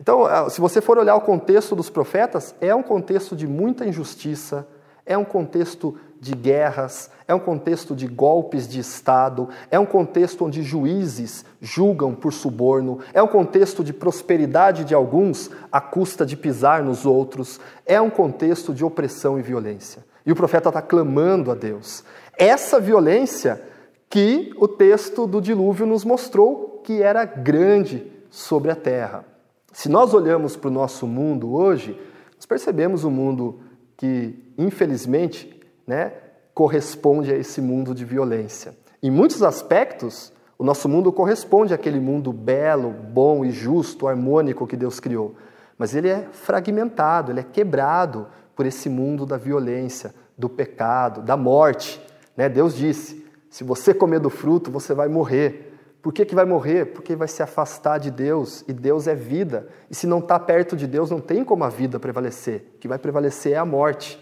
Então, 0.00 0.24
ah, 0.24 0.48
se 0.48 0.60
você 0.60 0.80
for 0.80 0.98
olhar 0.98 1.16
o 1.16 1.20
contexto 1.20 1.74
dos 1.74 1.90
profetas, 1.90 2.54
é 2.60 2.74
um 2.74 2.82
contexto 2.82 3.34
de 3.34 3.46
muita 3.46 3.84
injustiça, 3.84 4.68
é 5.04 5.18
um 5.18 5.24
contexto 5.24 5.98
de 6.22 6.36
guerras, 6.36 7.10
é 7.26 7.34
um 7.34 7.40
contexto 7.40 7.96
de 7.96 8.06
golpes 8.06 8.68
de 8.68 8.78
Estado, 8.78 9.48
é 9.72 9.76
um 9.76 9.84
contexto 9.84 10.44
onde 10.44 10.62
juízes 10.62 11.44
julgam 11.60 12.14
por 12.14 12.32
suborno, 12.32 13.00
é 13.12 13.20
um 13.20 13.26
contexto 13.26 13.82
de 13.82 13.92
prosperidade 13.92 14.84
de 14.84 14.94
alguns 14.94 15.50
à 15.72 15.80
custa 15.80 16.24
de 16.24 16.36
pisar 16.36 16.80
nos 16.80 17.04
outros, 17.04 17.58
é 17.84 18.00
um 18.00 18.08
contexto 18.08 18.72
de 18.72 18.84
opressão 18.84 19.36
e 19.36 19.42
violência. 19.42 20.04
E 20.24 20.30
o 20.30 20.36
profeta 20.36 20.68
está 20.68 20.80
clamando 20.80 21.50
a 21.50 21.56
Deus. 21.56 22.04
Essa 22.38 22.78
violência 22.78 23.60
que 24.08 24.52
o 24.58 24.68
texto 24.68 25.26
do 25.26 25.40
dilúvio 25.40 25.86
nos 25.86 26.04
mostrou 26.04 26.82
que 26.84 27.02
era 27.02 27.24
grande 27.24 28.06
sobre 28.30 28.70
a 28.70 28.76
terra. 28.76 29.24
Se 29.72 29.88
nós 29.88 30.14
olhamos 30.14 30.54
para 30.54 30.68
o 30.68 30.72
nosso 30.72 31.04
mundo 31.04 31.52
hoje, 31.52 32.00
nós 32.36 32.46
percebemos 32.46 33.02
um 33.02 33.10
mundo 33.10 33.58
que, 33.96 34.38
infelizmente, 34.56 35.61
né, 35.86 36.12
corresponde 36.54 37.32
a 37.32 37.36
esse 37.36 37.60
mundo 37.60 37.94
de 37.94 38.04
violência. 38.04 38.76
Em 39.02 39.10
muitos 39.10 39.42
aspectos, 39.42 40.32
o 40.58 40.64
nosso 40.64 40.88
mundo 40.88 41.12
corresponde 41.12 41.74
àquele 41.74 41.98
mundo 41.98 42.32
belo, 42.32 42.90
bom 42.90 43.44
e 43.44 43.50
justo, 43.50 44.06
harmônico 44.06 44.66
que 44.66 44.76
Deus 44.76 45.00
criou. 45.00 45.34
Mas 45.76 45.94
ele 45.94 46.08
é 46.08 46.28
fragmentado, 46.30 47.32
ele 47.32 47.40
é 47.40 47.42
quebrado 47.42 48.28
por 48.54 48.66
esse 48.66 48.88
mundo 48.88 49.26
da 49.26 49.36
violência, 49.36 50.14
do 50.38 50.48
pecado, 50.48 51.22
da 51.22 51.36
morte. 51.36 52.00
Né? 52.36 52.48
Deus 52.48 52.76
disse: 52.76 53.26
se 53.50 53.64
você 53.64 53.92
comer 53.92 54.20
do 54.20 54.30
fruto, 54.30 54.70
você 54.70 54.94
vai 54.94 55.08
morrer. 55.08 55.70
Por 56.00 56.12
que, 56.12 56.24
que 56.24 56.34
vai 56.34 56.44
morrer? 56.44 56.86
Porque 56.86 57.14
vai 57.14 57.28
se 57.28 57.42
afastar 57.42 57.98
de 57.98 58.10
Deus, 58.10 58.64
e 58.66 58.72
Deus 58.72 59.06
é 59.06 59.14
vida. 59.14 59.68
E 59.90 59.94
se 59.94 60.06
não 60.06 60.18
está 60.18 60.38
perto 60.38 60.76
de 60.76 60.86
Deus, 60.86 61.10
não 61.10 61.20
tem 61.20 61.44
como 61.44 61.62
a 61.64 61.68
vida 61.68 62.00
prevalecer. 62.00 62.72
O 62.74 62.78
que 62.78 62.88
vai 62.88 62.98
prevalecer 62.98 63.52
é 63.52 63.56
a 63.56 63.64
morte. 63.64 64.18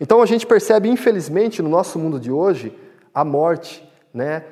Então 0.00 0.22
a 0.22 0.26
gente 0.26 0.46
percebe, 0.46 0.88
infelizmente, 0.88 1.62
no 1.62 1.68
nosso 1.68 1.98
mundo 1.98 2.20
de 2.20 2.30
hoje, 2.30 2.76
a 3.12 3.24
morte 3.24 3.86
né, 4.12 4.44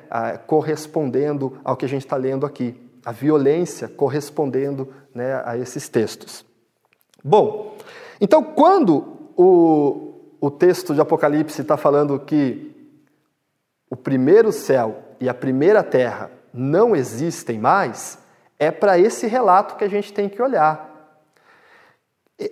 correspondendo 0.45 1.57
ao 1.63 1.75
que 1.75 1.85
a 1.85 1.89
gente 1.89 2.05
está 2.05 2.15
lendo 2.15 2.45
aqui, 2.45 2.75
a 3.05 3.11
violência 3.11 3.87
correspondendo 3.87 4.93
né, 5.13 5.41
a 5.45 5.57
esses 5.57 5.89
textos. 5.89 6.45
Bom, 7.23 7.75
então 8.19 8.43
quando 8.43 9.17
o, 9.35 10.35
o 10.39 10.51
texto 10.51 10.93
de 10.93 11.01
Apocalipse 11.01 11.61
está 11.61 11.77
falando 11.77 12.19
que 12.19 12.75
o 13.89 13.95
primeiro 13.95 14.51
céu 14.51 14.97
e 15.19 15.29
a 15.29 15.33
primeira 15.33 15.83
terra 15.83 16.31
não 16.53 16.95
existem 16.95 17.59
mais, 17.59 18.19
é 18.59 18.71
para 18.71 18.97
esse 18.97 19.27
relato 19.27 19.75
que 19.75 19.83
a 19.83 19.89
gente 19.89 20.11
tem 20.13 20.27
que 20.27 20.41
olhar. 20.41 20.96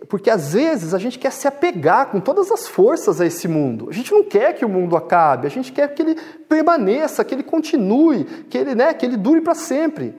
Porque 0.09 0.31
às 0.31 0.53
vezes 0.53 0.93
a 0.93 0.97
gente 0.97 1.19
quer 1.19 1.31
se 1.31 1.47
apegar 1.47 2.07
com 2.07 2.19
todas 2.19 2.51
as 2.51 2.67
forças 2.67 3.21
a 3.21 3.25
esse 3.25 3.47
mundo. 3.47 3.87
A 3.89 3.93
gente 3.93 4.11
não 4.11 4.23
quer 4.23 4.53
que 4.53 4.65
o 4.65 4.69
mundo 4.69 4.97
acabe, 4.97 5.45
a 5.45 5.49
gente 5.49 5.71
quer 5.71 5.93
que 5.93 6.01
ele 6.01 6.15
permaneça, 6.49 7.23
que 7.23 7.35
ele 7.35 7.43
continue, 7.43 8.23
que 8.49 8.57
ele, 8.57 8.73
né, 8.73 8.93
que 8.93 9.05
ele 9.05 9.15
dure 9.15 9.41
para 9.41 9.53
sempre. 9.53 10.15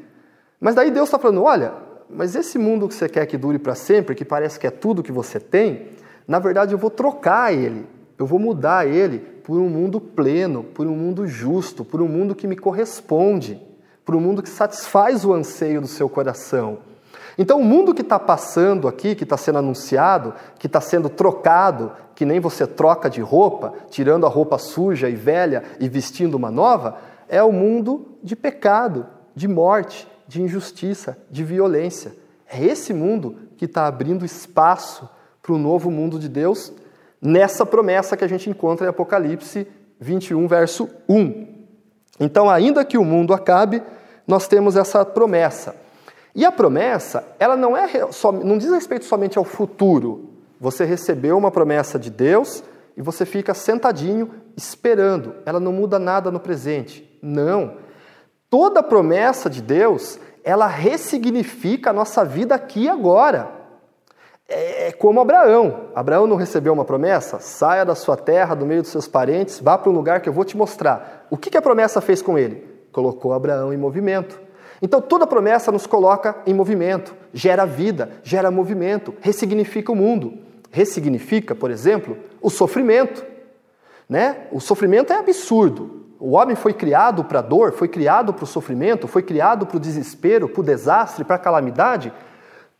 Mas 0.61 0.75
daí 0.75 0.91
Deus 0.91 1.09
está 1.09 1.19
falando: 1.19 1.43
olha, 1.43 1.75
mas 2.09 2.37
esse 2.37 2.59
mundo 2.59 2.87
que 2.87 2.95
você 2.95 3.09
quer 3.09 3.27
que 3.27 3.37
dure 3.37 3.59
para 3.59 3.75
sempre, 3.75 4.15
que 4.15 4.25
parece 4.25 4.59
que 4.59 4.67
é 4.67 4.71
tudo 4.71 5.03
que 5.03 5.13
você 5.13 5.41
tem, 5.41 5.89
na 6.29 6.39
verdade 6.39 6.73
eu 6.73 6.79
vou 6.79 6.91
trocar 6.91 7.53
ele, 7.53 7.87
eu 8.17 8.25
vou 8.25 8.39
mudar 8.39 8.87
ele 8.87 9.19
por 9.19 9.59
um 9.59 9.69
mundo 9.69 10.01
pleno, 10.01 10.63
por 10.63 10.87
um 10.87 10.95
mundo 10.95 11.27
justo, 11.27 11.85
por 11.85 12.01
um 12.01 12.09
mundo 12.09 12.37
que 12.37 12.47
me 12.47 12.57
corresponde 12.57 13.61
para 14.07 14.17
um 14.17 14.21
mundo 14.21 14.41
que 14.41 14.49
satisfaz 14.49 15.25
o 15.25 15.33
anseio 15.33 15.81
do 15.81 15.89
seu 15.89 16.09
coração. 16.09 16.79
Então, 17.39 17.61
o 17.61 17.65
mundo 17.65 17.93
que 17.95 18.03
está 18.03 18.19
passando 18.19 18.89
aqui, 18.89 19.15
que 19.15 19.25
está 19.25 19.37
sendo 19.37 19.59
anunciado, 19.59 20.33
que 20.59 20.67
está 20.67 20.81
sendo 20.81 21.09
trocado, 21.09 21.93
que 22.15 22.25
nem 22.25 22.41
você 22.41 22.67
troca 22.67 23.11
de 23.11 23.21
roupa, 23.21 23.75
tirando 23.91 24.25
a 24.25 24.29
roupa 24.29 24.57
suja 24.59 25.09
e 25.09 25.15
velha 25.15 25.63
e 25.79 25.89
vestindo 25.89 26.35
uma 26.35 26.51
nova, 26.51 26.97
é 27.29 27.43
o 27.43 27.53
mundo 27.53 28.17
de 28.23 28.35
pecado, 28.35 29.07
de 29.35 29.47
morte, 29.47 30.09
de 30.27 30.41
injustiça, 30.41 31.19
de 31.31 31.45
violência. 31.45 32.15
É 32.49 32.65
esse 32.65 32.95
mundo 32.95 33.37
que 33.57 33.67
está 33.67 33.87
abrindo 33.87 34.25
espaço 34.25 35.09
para 35.43 35.53
o 35.53 35.59
novo 35.59 35.91
mundo 35.91 36.19
de 36.19 36.29
Deus, 36.29 36.73
nessa 37.21 37.67
promessa 37.67 38.17
que 38.17 38.25
a 38.25 38.29
gente 38.29 38.49
encontra 38.49 38.87
em 38.87 38.91
Apocalipse 38.91 39.67
21, 40.01 40.49
verso 40.49 40.89
1. 41.09 41.47
Então, 42.19 42.49
ainda 42.49 42.85
que 42.85 42.97
o 42.97 43.05
mundo 43.05 43.35
acabe, 43.35 43.83
nós 44.27 44.49
temos 44.49 44.77
essa 44.77 45.05
promessa. 45.05 45.77
E 46.37 46.45
a 46.45 46.53
promessa, 46.53 47.27
ela 47.39 47.57
não, 47.57 47.75
é, 47.75 47.89
não 48.45 48.59
diz 48.59 48.71
respeito 48.71 49.07
somente 49.07 49.39
ao 49.39 49.45
futuro. 49.45 50.29
Você 50.61 50.85
recebeu 50.85 51.39
uma 51.39 51.51
promessa 51.51 51.99
de 51.99 52.11
Deus 52.11 52.63
e 52.95 53.01
você 53.01 53.25
fica 53.25 53.55
sentadinho 53.55 54.31
esperando. 54.55 55.37
Ela 55.47 55.59
não 55.59 55.73
muda 55.73 55.99
nada 55.99 56.31
no 56.31 56.39
presente. 56.39 57.19
Não. 57.23 57.79
Toda 58.51 58.83
promessa 58.83 59.49
de 59.49 59.63
Deus, 59.63 60.21
ela 60.45 60.67
ressignifica 60.67 61.89
a 61.89 61.95
nossa 61.95 62.23
vida 62.23 62.55
aqui 62.55 62.83
e 62.83 62.89
agora. 62.91 63.51
É, 64.47 64.89
é 64.89 64.93
como 64.93 65.21
Abraão. 65.23 65.89
Abraão 65.95 66.27
não 66.27 66.37
recebeu 66.37 66.75
uma 66.75 66.85
promessa? 66.85 67.41
Saia 67.41 67.83
da 67.83 67.95
sua 67.95 68.15
terra, 68.15 68.55
do 68.55 68.67
meio 68.67 68.83
dos 68.83 68.91
seus 68.91 69.09
parentes, 69.09 69.59
vá 69.59 69.79
para 69.79 69.91
um 69.91 69.95
lugar 69.95 70.21
que 70.21 70.29
eu 70.29 70.35
vou 70.35 70.45
te 70.45 70.55
mostrar. 70.55 71.27
O 71.31 71.37
que, 71.39 71.49
que 71.49 71.57
a 71.57 71.63
promessa 71.63 72.03
fez 72.03 72.21
com 72.21 72.39
ele? 72.39 72.77
colocou 72.97 73.35
Abraão 73.35 73.75
em 73.75 73.77
movimento. 73.77 74.41
Então 74.81 75.01
toda 75.01 75.27
promessa 75.27 75.73
nos 75.73 75.87
coloca 75.87 76.37
em 76.47 76.55
movimento, 76.55 77.15
gera 77.33 77.65
vida, 77.65 78.11
gera 78.23 78.51
movimento, 78.51 79.15
ressignifica 79.21 79.93
o 79.93 79.97
mundo. 79.97 80.39
Ressignifica, 80.71 81.55
por 81.55 81.71
exemplo, 81.71 82.19
o 82.41 82.51
sofrimento. 82.51 83.25
Né? 84.09 84.47
O 84.53 84.61
sofrimento 84.61 85.13
é 85.13 85.17
absurdo. 85.17 86.05
O 86.19 86.33
homem 86.33 86.57
foi 86.57 86.73
criado 86.73 87.25
para 87.25 87.41
a 87.41 87.43
dor, 87.43 87.73
foi 87.73 87.89
criado 87.89 88.33
para 88.33 88.45
o 88.45 88.47
sofrimento, 88.47 89.07
foi 89.07 89.23
criado 89.23 89.67
para 89.67 89.77
o 89.77 89.81
desespero, 89.81 90.49
para 90.49 90.61
o 90.61 90.65
desastre, 90.65 91.25
para 91.25 91.37
a 91.37 91.39
calamidade. 91.39 92.13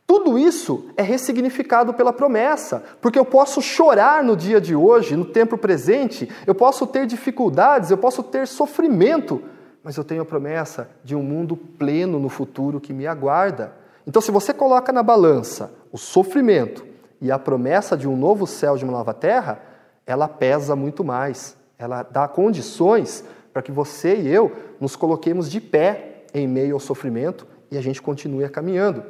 Tudo 0.07 0.39
isso 0.39 0.87
é 0.97 1.03
ressignificado 1.03 1.93
pela 1.93 2.13
promessa, 2.13 2.83
porque 3.01 3.19
eu 3.19 3.25
posso 3.25 3.61
chorar 3.61 4.23
no 4.23 4.37
dia 4.37 4.61
de 4.61 4.75
hoje, 4.75 5.17
no 5.17 5.25
tempo 5.25 5.59
presente, 5.59 6.31
eu 6.47 6.55
posso 6.55 6.87
ter 6.87 7.07
dificuldades, 7.07 7.91
eu 7.91 7.99
posso 7.99 8.23
ter 8.23 8.47
sofrimento, 8.47 9.43
mas 9.87 9.97
eu 9.97 10.03
tenho 10.03 10.23
a 10.23 10.25
promessa 10.25 10.91
de 11.05 11.15
um 11.15 11.23
mundo 11.23 11.57
pleno 11.57 12.19
no 12.19 12.29
futuro 12.29 12.81
que 12.81 12.93
me 12.93 13.07
aguarda. 13.07 13.71
Então, 14.05 14.21
se 14.21 14.33
você 14.33 14.53
coloca 14.53 14.93
na 14.93 15.01
balança 15.01 15.71
o 15.93 15.97
sofrimento 15.97 16.85
e 17.21 17.31
a 17.31 17.39
promessa 17.39 17.97
de 17.97 18.09
um 18.09 18.17
novo 18.17 18.49
céu, 18.49 18.77
de 18.77 18.83
uma 18.83 18.95
nova 18.95 19.15
terra, 19.15 19.61
ela 20.05 20.27
pesa 20.27 20.75
muito 20.75 21.05
mais. 21.05 21.57
Ela 21.79 22.03
dá 22.03 22.27
condições 22.27 23.23
para 23.53 23.63
que 23.63 23.71
você 23.71 24.17
e 24.17 24.27
eu 24.27 24.51
nos 24.81 24.97
coloquemos 24.97 25.49
de 25.49 25.61
pé 25.61 26.25
em 26.35 26.49
meio 26.49 26.75
ao 26.75 26.81
sofrimento 26.81 27.47
e 27.71 27.79
a 27.79 27.81
gente 27.81 28.03
continue 28.03 28.49
caminhando. 28.49 29.05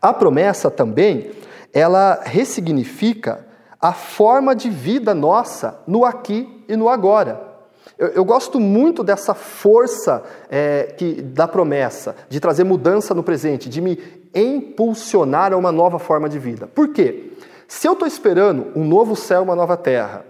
A 0.00 0.14
promessa 0.14 0.70
também, 0.70 1.32
ela 1.72 2.20
ressignifica 2.22 3.44
a 3.80 3.92
forma 3.92 4.54
de 4.54 4.70
vida 4.70 5.12
nossa 5.12 5.82
no 5.88 6.04
aqui 6.04 6.64
e 6.68 6.76
no 6.76 6.88
agora. 6.88 7.53
Eu, 7.98 8.08
eu 8.08 8.24
gosto 8.24 8.58
muito 8.58 9.04
dessa 9.04 9.34
força 9.34 10.22
é, 10.50 10.94
que, 10.96 11.22
da 11.22 11.46
promessa, 11.46 12.16
de 12.28 12.40
trazer 12.40 12.64
mudança 12.64 13.14
no 13.14 13.22
presente, 13.22 13.68
de 13.68 13.80
me 13.80 13.98
impulsionar 14.34 15.52
a 15.52 15.56
uma 15.56 15.70
nova 15.70 15.98
forma 15.98 16.28
de 16.28 16.38
vida. 16.38 16.66
Por 16.66 16.88
quê? 16.88 17.32
Se 17.68 17.86
eu 17.86 17.92
estou 17.92 18.06
esperando 18.06 18.66
um 18.74 18.84
novo 18.84 19.14
céu, 19.14 19.42
uma 19.42 19.54
nova 19.54 19.76
terra, 19.76 20.24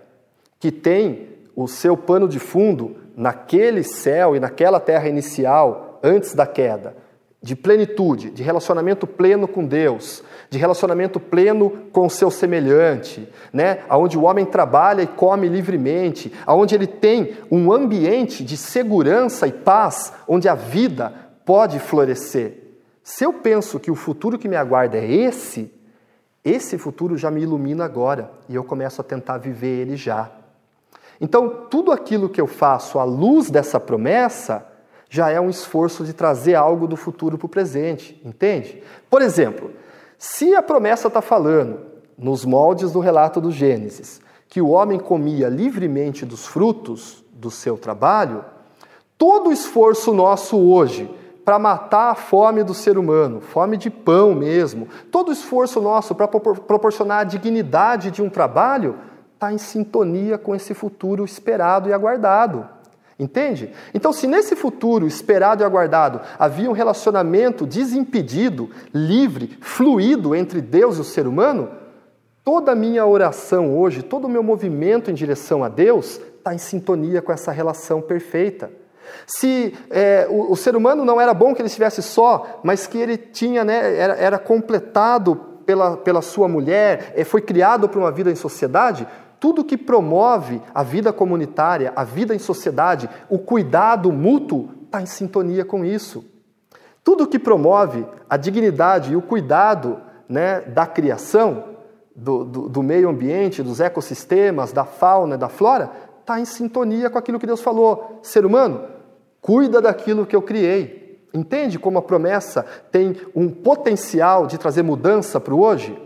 que 0.60 0.70
tem 0.70 1.28
o 1.56 1.66
seu 1.66 1.96
pano 1.96 2.28
de 2.28 2.38
fundo 2.38 2.96
naquele 3.16 3.82
céu 3.82 4.36
e 4.36 4.40
naquela 4.40 4.80
terra 4.80 5.08
inicial, 5.08 5.98
antes 6.02 6.34
da 6.34 6.46
queda, 6.46 6.96
de 7.44 7.54
plenitude, 7.54 8.30
de 8.30 8.42
relacionamento 8.42 9.06
pleno 9.06 9.46
com 9.46 9.66
Deus, 9.66 10.24
de 10.48 10.56
relacionamento 10.56 11.20
pleno 11.20 11.68
com 11.92 12.06
o 12.06 12.10
seu 12.10 12.30
semelhante, 12.30 13.28
né? 13.52 13.80
Onde 13.90 14.16
o 14.16 14.22
homem 14.22 14.46
trabalha 14.46 15.02
e 15.02 15.06
come 15.06 15.46
livremente, 15.46 16.32
aonde 16.46 16.74
ele 16.74 16.86
tem 16.86 17.36
um 17.50 17.70
ambiente 17.70 18.42
de 18.42 18.56
segurança 18.56 19.46
e 19.46 19.52
paz, 19.52 20.10
onde 20.26 20.48
a 20.48 20.54
vida 20.54 21.12
pode 21.44 21.78
florescer. 21.78 22.62
Se 23.02 23.24
eu 23.24 23.34
penso 23.34 23.78
que 23.78 23.90
o 23.90 23.94
futuro 23.94 24.38
que 24.38 24.48
me 24.48 24.56
aguarda 24.56 24.96
é 24.96 25.04
esse, 25.04 25.70
esse 26.42 26.78
futuro 26.78 27.14
já 27.14 27.30
me 27.30 27.42
ilumina 27.42 27.84
agora 27.84 28.30
e 28.48 28.54
eu 28.54 28.64
começo 28.64 29.02
a 29.02 29.04
tentar 29.04 29.36
viver 29.36 29.82
ele 29.82 29.96
já. 29.96 30.30
Então, 31.20 31.66
tudo 31.68 31.92
aquilo 31.92 32.30
que 32.30 32.40
eu 32.40 32.46
faço 32.46 32.98
à 32.98 33.04
luz 33.04 33.50
dessa 33.50 33.78
promessa, 33.78 34.66
já 35.08 35.30
é 35.30 35.40
um 35.40 35.50
esforço 35.50 36.04
de 36.04 36.12
trazer 36.12 36.54
algo 36.54 36.86
do 36.86 36.96
futuro 36.96 37.38
para 37.38 37.46
o 37.46 37.48
presente, 37.48 38.20
entende? 38.24 38.82
Por 39.08 39.22
exemplo, 39.22 39.70
se 40.18 40.54
a 40.54 40.62
promessa 40.62 41.08
está 41.08 41.20
falando, 41.20 41.80
nos 42.16 42.44
moldes 42.44 42.92
do 42.92 43.00
relato 43.00 43.40
do 43.40 43.50
Gênesis, 43.50 44.20
que 44.48 44.60
o 44.60 44.68
homem 44.68 44.98
comia 44.98 45.48
livremente 45.48 46.24
dos 46.24 46.46
frutos 46.46 47.24
do 47.32 47.50
seu 47.50 47.76
trabalho, 47.76 48.44
todo 49.18 49.50
o 49.50 49.52
esforço 49.52 50.12
nosso 50.12 50.56
hoje 50.58 51.10
para 51.44 51.58
matar 51.58 52.10
a 52.10 52.14
fome 52.14 52.62
do 52.64 52.72
ser 52.72 52.96
humano, 52.96 53.40
fome 53.40 53.76
de 53.76 53.90
pão 53.90 54.34
mesmo, 54.34 54.88
todo 55.10 55.28
o 55.28 55.32
esforço 55.32 55.80
nosso 55.80 56.14
para 56.14 56.26
proporcionar 56.26 57.20
a 57.20 57.24
dignidade 57.24 58.10
de 58.10 58.22
um 58.22 58.30
trabalho, 58.30 58.96
está 59.34 59.52
em 59.52 59.58
sintonia 59.58 60.38
com 60.38 60.54
esse 60.54 60.72
futuro 60.72 61.24
esperado 61.24 61.88
e 61.88 61.92
aguardado. 61.92 62.66
Entende? 63.18 63.70
Então, 63.92 64.12
se 64.12 64.26
nesse 64.26 64.56
futuro 64.56 65.06
esperado 65.06 65.62
e 65.62 65.64
aguardado 65.64 66.20
havia 66.38 66.68
um 66.68 66.72
relacionamento 66.72 67.64
desimpedido, 67.64 68.70
livre, 68.92 69.56
fluido 69.60 70.34
entre 70.34 70.60
Deus 70.60 70.98
e 70.98 71.00
o 71.00 71.04
ser 71.04 71.26
humano, 71.26 71.70
Toda 72.44 72.72
a 72.72 72.74
minha 72.74 73.06
oração 73.06 73.74
hoje, 73.74 74.02
todo 74.02 74.26
o 74.26 74.28
meu 74.28 74.42
movimento 74.42 75.10
em 75.10 75.14
direção 75.14 75.64
a 75.64 75.68
Deus 75.70 76.20
está 76.36 76.52
em 76.52 76.58
sintonia 76.58 77.22
com 77.22 77.32
essa 77.32 77.50
relação 77.50 78.02
perfeita. 78.02 78.70
Se 79.26 79.74
é, 79.90 80.26
o, 80.28 80.52
o, 80.52 80.56
ser 80.56 80.76
humano 80.76 81.06
não 81.06 81.18
era 81.18 81.32
bom 81.32 81.54
que 81.54 81.62
ele 81.62 81.68
estivesse 81.68 82.02
só, 82.02 82.60
mas 82.62 82.86
que 82.86 82.98
ele 82.98 83.16
tinha, 83.16 83.64
né, 83.64 83.96
era, 83.96 84.14
era 84.16 84.38
completado 84.38 85.36
pela, 85.64 85.96
pela 85.96 86.20
sua 86.20 86.46
mulher, 86.46 87.14
é, 87.16 87.24
foi 87.24 87.40
criado 87.40 87.88
para 87.88 87.98
uma 87.98 88.12
vida 88.12 88.30
em 88.30 88.34
sociedade, 88.34 89.08
tudo 89.44 89.62
que 89.62 89.76
promove 89.76 90.62
a 90.74 90.82
vida 90.82 91.12
comunitária, 91.12 91.92
a 91.94 92.02
vida 92.02 92.34
em 92.34 92.38
sociedade, 92.38 93.10
o 93.28 93.38
cuidado 93.38 94.10
mútuo, 94.10 94.70
está 94.86 95.02
em 95.02 95.06
sintonia 95.06 95.66
com 95.66 95.84
isso. 95.84 96.24
Tudo 97.04 97.26
que 97.26 97.38
promove 97.38 98.06
a 98.26 98.38
dignidade 98.38 99.12
e 99.12 99.16
o 99.16 99.20
cuidado 99.20 100.00
né, 100.26 100.62
da 100.62 100.86
criação, 100.86 101.62
do, 102.16 102.42
do, 102.42 102.68
do 102.70 102.82
meio 102.82 103.06
ambiente, 103.06 103.62
dos 103.62 103.80
ecossistemas, 103.80 104.72
da 104.72 104.86
fauna, 104.86 105.36
da 105.36 105.50
flora, 105.50 105.90
está 106.22 106.40
em 106.40 106.46
sintonia 106.46 107.10
com 107.10 107.18
aquilo 107.18 107.38
que 107.38 107.46
Deus 107.46 107.60
falou. 107.60 108.20
Ser 108.22 108.46
humano, 108.46 108.80
cuida 109.42 109.78
daquilo 109.78 110.24
que 110.24 110.34
eu 110.34 110.40
criei. 110.40 111.22
Entende 111.34 111.78
como 111.78 111.98
a 111.98 112.02
promessa 112.02 112.64
tem 112.90 113.14
um 113.36 113.50
potencial 113.50 114.46
de 114.46 114.56
trazer 114.56 114.82
mudança 114.82 115.38
para 115.38 115.52
o 115.52 115.60
hoje? 115.60 116.02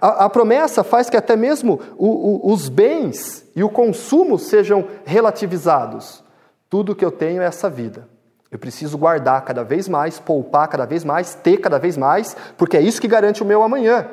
A, 0.00 0.24
a, 0.24 0.30
promessa 0.30 0.84
faz 0.84 1.08
que 1.08 1.16
até 1.16 1.36
mesmo 1.36 1.80
o, 1.96 2.48
o, 2.48 2.52
os 2.52 2.68
bens 2.68 3.44
e 3.54 3.62
o 3.62 3.68
consumo 3.68 4.38
sejam 4.38 4.86
relativizados. 5.04 6.22
Tudo 6.68 6.94
que 6.94 7.04
eu 7.04 7.10
tenho 7.10 7.42
é 7.42 7.46
essa 7.46 7.68
vida. 7.68 8.08
Eu 8.50 8.58
preciso 8.58 8.98
guardar 8.98 9.44
cada 9.44 9.62
vez 9.62 9.88
mais, 9.88 10.18
poupar 10.18 10.68
cada 10.68 10.84
vez 10.84 11.04
mais, 11.04 11.34
ter 11.34 11.58
cada 11.58 11.78
vez 11.78 11.96
mais, 11.96 12.36
porque 12.56 12.76
é 12.76 12.80
isso 12.80 13.00
que 13.00 13.08
garante 13.08 13.42
o 13.42 13.46
meu 13.46 13.62
amanhã. 13.62 14.08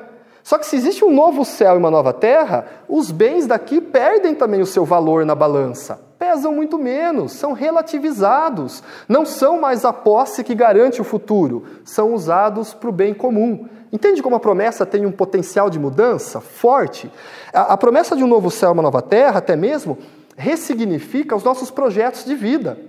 Só 0.48 0.58
que 0.58 0.66
se 0.66 0.78
existe 0.78 1.04
um 1.04 1.14
novo 1.14 1.44
céu 1.44 1.76
e 1.76 1.78
uma 1.78 1.92
nova 1.92 2.14
terra, 2.14 2.66
os 2.88 3.12
bens 3.12 3.46
daqui 3.46 3.82
perdem 3.82 4.34
também 4.34 4.62
o 4.62 4.66
seu 4.66 4.86
valor 4.86 5.26
na 5.26 5.36
balança 5.36 6.08
pesam 6.18 6.52
muito 6.52 6.80
menos, 6.80 7.34
são 7.34 7.54
relativizados, 7.54 8.82
não 9.08 9.24
são 9.24 9.62
mais 9.62 9.86
a 9.86 9.94
posse 9.94 10.44
que 10.44 10.56
garante 10.56 11.00
o 11.00 11.04
futuro, 11.04 11.64
são 11.86 12.12
usados 12.12 12.74
para 12.74 12.90
o 12.90 12.92
bem 12.92 13.14
comum. 13.14 13.68
Entende 13.92 14.24
como 14.24 14.36
a 14.36 14.40
promessa 14.40 14.84
tem 14.84 15.06
um 15.06 15.12
potencial 15.12 15.70
de 15.70 15.78
mudança 15.78 16.42
forte? 16.42 17.12
A, 17.54 17.74
a 17.74 17.78
promessa 17.78 18.16
de 18.16 18.24
um 18.24 18.28
novo 18.28 18.50
céu 18.50 18.70
e 18.70 18.74
uma 18.74 18.82
nova 18.82 19.02
terra, 19.02 19.38
até 19.38 19.56
mesmo, 19.56 19.98
ressignifica 20.36 21.36
os 21.36 21.44
nossos 21.44 21.70
projetos 21.70 22.26
de 22.26 22.34
vida. 22.34 22.80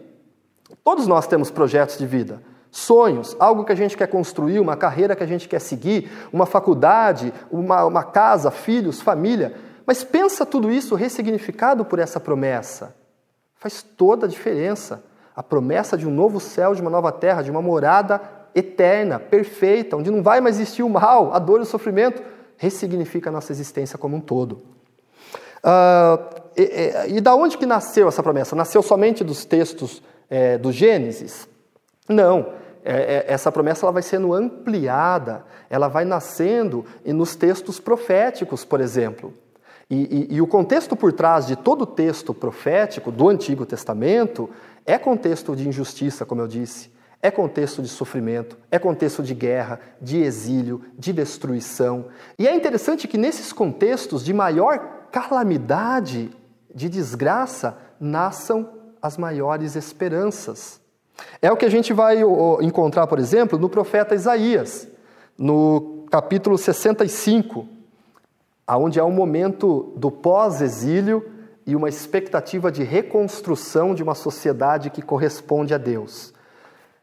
Todos 0.83 1.07
nós 1.07 1.27
temos 1.27 1.51
projetos 1.51 1.99
de 1.99 2.07
vida. 2.07 2.40
Sonhos, 2.70 3.37
algo 3.38 3.64
que 3.64 3.72
a 3.72 3.76
gente 3.76 3.96
quer 3.96 4.07
construir, 4.07 4.61
uma 4.61 4.76
carreira 4.76 5.16
que 5.16 5.22
a 5.22 5.26
gente 5.26 5.48
quer 5.48 5.61
seguir, 5.61 6.11
uma 6.33 6.46
faculdade, 6.46 7.33
uma, 7.50 7.85
uma 7.85 8.04
casa, 8.04 8.50
filhos, 8.50 9.00
família. 9.00 9.54
Mas 9.87 10.04
pensa 10.04 10.44
tudo 10.44 10.70
isso 10.70 10.94
ressignificado 10.94 11.85
por 11.85 11.98
essa 11.98 12.20
promessa. 12.20 12.94
Faz 13.54 13.83
toda 13.83 14.26
a 14.26 14.28
diferença. 14.28 15.02
A 15.35 15.42
promessa 15.42 15.96
de 15.96 16.07
um 16.07 16.11
novo 16.11 16.40
céu, 16.40 16.74
de 16.74 16.83
uma 16.83 16.90
nova 16.90 17.11
terra, 17.11 17.42
de 17.42 17.50
uma 17.50 17.62
morada 17.62 18.20
eterna, 18.54 19.18
perfeita, 19.18 19.96
onde 19.96 20.11
não 20.11 20.22
vai 20.22 20.40
mais 20.40 20.57
existir 20.57 20.83
o 20.83 20.88
mal, 20.88 21.33
a 21.33 21.38
dor 21.38 21.61
e 21.61 21.62
o 21.62 21.66
sofrimento, 21.66 22.22
ressignifica 22.57 23.31
a 23.31 23.33
nossa 23.33 23.52
existência 23.52 23.96
como 23.96 24.16
um 24.16 24.20
todo. 24.20 24.62
Uh, 25.59 26.42
e, 26.57 26.62
e, 26.62 27.16
e, 27.16 27.20
da 27.20 27.35
onde 27.35 27.57
que 27.57 27.66
nasceu 27.66 28.09
essa 28.09 28.22
promessa? 28.22 28.57
Nasceu 28.57 28.83
somente 28.83 29.22
dos 29.22 29.44
textos 29.44 30.02
é, 30.28 30.59
do 30.59 30.72
Gênesis? 30.72 31.48
Não. 32.09 32.53
É, 32.85 32.92
é, 32.92 33.25
essa 33.29 33.53
promessa 33.53 33.85
ela 33.85 33.92
vai 33.92 34.03
sendo 34.03 34.33
ampliada, 34.33 35.44
ela 35.68 35.88
vai 35.88 36.05
nascendo 36.05 36.85
nos 37.05 37.37
textos 37.37 37.79
proféticos, 37.79 38.64
por 38.64 38.81
exemplo. 38.81 39.35
E, 39.90 40.29
e, 40.31 40.37
e, 40.37 40.40
o 40.40 40.47
contexto 40.47 40.94
por 40.94 41.12
trás 41.12 41.47
de 41.47 41.57
todo 41.57 41.83
o 41.83 41.87
texto 41.87 42.35
profético 42.35 43.11
do 43.11 43.29
Antigo 43.29 43.64
Testamento 43.64 44.51
é 44.85 44.99
contexto 44.99 45.57
de 45.57 45.66
injustiça, 45.66 46.27
como 46.27 46.42
eu 46.42 46.49
disse, 46.49 46.90
é 47.23 47.31
contexto 47.31 47.83
de 47.83 47.88
sofrimento, 47.88 48.57
é 48.71 48.79
contexto 48.79 49.23
de 49.23 49.35
guerra, 49.35 49.81
de 50.01 50.18
exílio, 50.18 50.83
de 50.97 51.12
destruição. 51.12 52.07
E 52.38 52.47
é 52.47 52.55
interessante 52.55 53.09
que 53.09 53.18
nesses 53.18 53.53
contextos 53.53 54.25
de 54.25 54.33
maior 54.33 55.09
calamidade, 55.11 56.31
de 56.75 56.88
desgraça, 56.88 57.77
nasçam 57.99 58.68
as 59.01 59.16
maiores 59.16 59.75
esperanças. 59.75 60.81
É 61.40 61.50
o 61.50 61.57
que 61.57 61.64
a 61.64 61.70
gente 61.70 61.92
vai 61.92 62.18
encontrar, 62.61 63.07
por 63.07 63.18
exemplo, 63.18 63.59
no 63.59 63.68
profeta 63.68 64.14
Isaías, 64.14 64.88
no 65.37 66.07
capítulo 66.11 66.57
65 66.57 67.78
aonde 68.68 69.00
há 69.00 69.04
um 69.07 69.11
momento 69.11 69.94
do 69.96 70.11
pós-exílio 70.11 71.26
e 71.66 71.74
uma 71.74 71.88
expectativa 71.88 72.70
de 72.70 72.83
reconstrução 72.83 73.94
de 73.94 74.02
uma 74.02 74.14
sociedade 74.14 74.90
que 74.90 75.00
corresponde 75.00 75.72
a 75.72 75.78
Deus. 75.78 76.35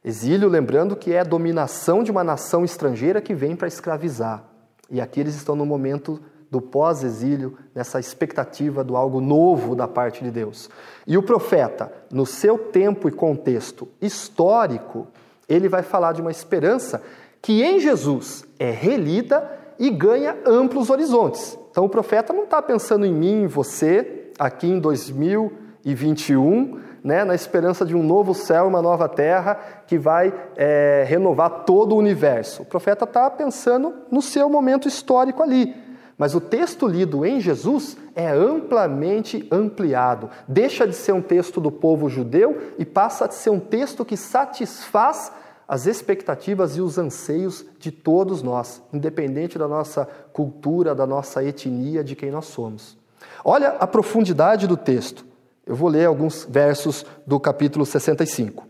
Exílio, 0.04 0.48
lembrando 0.48 0.96
que 0.96 1.12
é 1.12 1.22
a 1.22 1.24
dominação 1.24 2.04
de 2.04 2.12
uma 2.12 2.24
nação 2.24 2.64
estrangeira 2.64 3.20
que 3.20 3.34
vem 3.34 3.56
para 3.56 3.68
escravizar. 3.68 4.44
E 4.92 5.02
aqui 5.02 5.20
eles 5.20 5.34
estão 5.34 5.56
no 5.56 5.66
momento 5.66 6.22
do 6.56 6.62
pós-exílio, 6.62 7.58
nessa 7.76 8.00
expectativa 8.00 8.82
do 8.82 8.96
algo 8.96 9.20
novo 9.20 9.76
da 9.76 9.90
parte 9.90 10.24
de 10.24 10.32
Deus. 10.32 10.70
E 11.06 11.18
o 11.18 11.22
profeta, 11.22 11.92
no 12.10 12.26
seu 12.26 12.58
tempo 12.58 13.10
e 13.10 13.12
contexto 13.12 13.90
histórico, 14.02 15.06
ele 15.50 15.68
vai 15.68 15.84
falar 15.84 16.14
de 16.14 16.22
uma 16.22 16.32
esperança 16.32 17.04
que 17.42 17.62
em 17.62 17.78
Jesus 17.78 18.46
é 18.58 18.72
relida 18.72 19.52
e 19.78 19.90
ganha 19.90 20.38
amplos 20.46 20.90
horizontes. 20.90 21.60
Então 21.72 21.84
o 21.84 21.90
profeta 21.90 22.32
não 22.32 22.46
está 22.46 22.62
pensando 22.62 23.06
em 23.06 23.12
mim, 23.12 23.44
em 23.44 23.48
você, 23.48 24.32
aqui 24.40 24.68
em 24.68 24.80
2021, 24.80 26.80
né, 27.04 27.26
na 27.26 27.36
esperança 27.36 27.86
de 27.86 27.94
um 27.94 28.02
novo 28.02 28.34
céu 28.34 28.66
uma 28.66 28.82
nova 28.82 29.10
terra 29.10 29.56
que 29.86 29.98
vai 29.98 30.34
é, 30.56 31.04
renovar 31.06 31.66
todo 31.66 31.96
o 31.96 31.98
universo. 31.98 32.62
O 32.62 32.66
profeta 32.66 33.04
está 33.04 33.30
pensando 33.30 33.94
no 34.10 34.22
seu 34.22 34.50
momento 34.50 34.88
histórico 34.88 35.44
ali. 35.44 35.84
Mas 36.18 36.34
o 36.34 36.40
texto 36.40 36.88
lido 36.88 37.26
em 37.26 37.42
Jesus 37.42 37.98
é 38.16 38.30
amplamente 38.30 39.48
ampliado. 39.52 40.30
Deixa 40.48 40.88
de 40.88 40.94
ser 40.94 41.12
um 41.12 41.22
texto 41.22 41.60
do 41.60 41.72
povo 41.72 42.10
judeu 42.10 42.74
e 42.78 42.86
passa 42.86 43.26
a 43.26 43.32
ser 43.32 43.50
um 43.50 43.60
texto 43.60 44.06
que 44.06 44.16
satisfaz 44.16 45.32
as 45.68 45.88
expectativas 45.88 46.78
e 46.78 46.82
os 46.82 46.98
anseios 46.98 47.66
de 47.80 47.92
todos 47.92 48.42
nós, 48.42 48.82
independente 48.94 49.58
da 49.58 49.68
nossa 49.68 50.08
cultura, 50.32 50.94
da 50.94 51.08
nossa 51.08 51.44
etnia, 51.44 52.04
de 52.04 52.16
quem 52.16 52.32
nós 52.32 52.46
somos. 52.46 52.98
Olha 53.44 53.70
a 53.80 53.88
profundidade 53.88 54.68
do 54.68 54.78
texto. 54.78 55.26
Eu 55.66 55.76
vou 55.76 55.90
ler 55.90 56.06
alguns 56.06 56.46
versos 56.46 57.06
do 57.26 57.40
capítulo 57.40 57.86
65. 57.86 58.68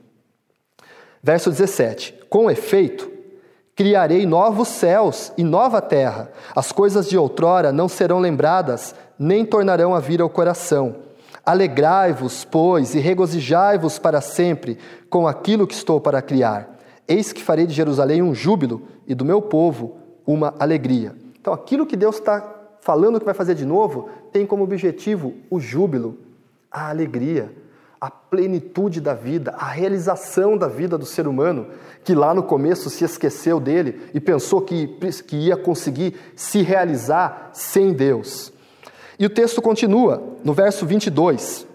Verso 1.21 1.49
17: 1.49 2.13
Com 2.29 2.49
efeito, 2.49 3.11
criarei 3.75 4.25
novos 4.25 4.69
céus 4.69 5.33
e 5.37 5.43
nova 5.43 5.81
terra. 5.81 6.31
As 6.55 6.71
coisas 6.71 7.09
de 7.09 7.17
outrora 7.17 7.73
não 7.73 7.89
serão 7.89 8.19
lembradas, 8.19 8.95
nem 9.19 9.45
tornarão 9.45 9.93
a 9.93 9.99
vir 9.99 10.21
ao 10.21 10.29
coração. 10.29 10.95
Alegrai-vos, 11.45 12.45
pois, 12.45 12.95
e 12.95 12.99
regozijai-vos 12.99 13.99
para 13.99 14.21
sempre 14.21 14.79
com 15.09 15.27
aquilo 15.27 15.67
que 15.67 15.73
estou 15.73 15.99
para 15.99 16.21
criar. 16.21 16.79
Eis 17.07 17.33
que 17.33 17.43
farei 17.43 17.67
de 17.67 17.73
Jerusalém 17.73 18.23
um 18.23 18.33
júbilo 18.33 18.81
e 19.05 19.13
do 19.13 19.25
meu 19.25 19.41
povo 19.41 19.97
uma 20.25 20.55
alegria. 20.57 21.13
Então, 21.39 21.53
aquilo 21.53 21.85
que 21.85 21.95
Deus 21.95 22.15
está 22.15 22.43
falando 22.81 23.19
que 23.19 23.25
vai 23.25 23.33
fazer 23.33 23.53
de 23.53 23.65
novo 23.65 24.09
tem 24.31 24.45
como 24.45 24.63
objetivo 24.63 25.33
o 25.49 25.59
júbilo, 25.59 26.17
a 26.71 26.89
alegria, 26.89 27.51
a 28.05 28.11
plenitude 28.11 29.01
da 29.01 29.15
vida, 29.15 29.55
a 29.57 29.65
realização 29.65 30.55
da 30.55 30.67
vida 30.67 30.95
do 30.95 31.07
ser 31.07 31.27
humano, 31.27 31.69
que 32.03 32.13
lá 32.13 32.35
no 32.35 32.43
começo 32.43 32.87
se 32.87 33.03
esqueceu 33.03 33.59
dele 33.59 33.99
e 34.13 34.19
pensou 34.19 34.61
que, 34.61 34.85
que 35.27 35.35
ia 35.35 35.57
conseguir 35.57 36.15
se 36.35 36.61
realizar 36.61 37.49
sem 37.51 37.93
Deus. 37.93 38.53
E 39.17 39.25
o 39.25 39.29
texto 39.29 39.59
continua 39.59 40.21
no 40.43 40.53
verso 40.53 40.85
22. 40.85 41.65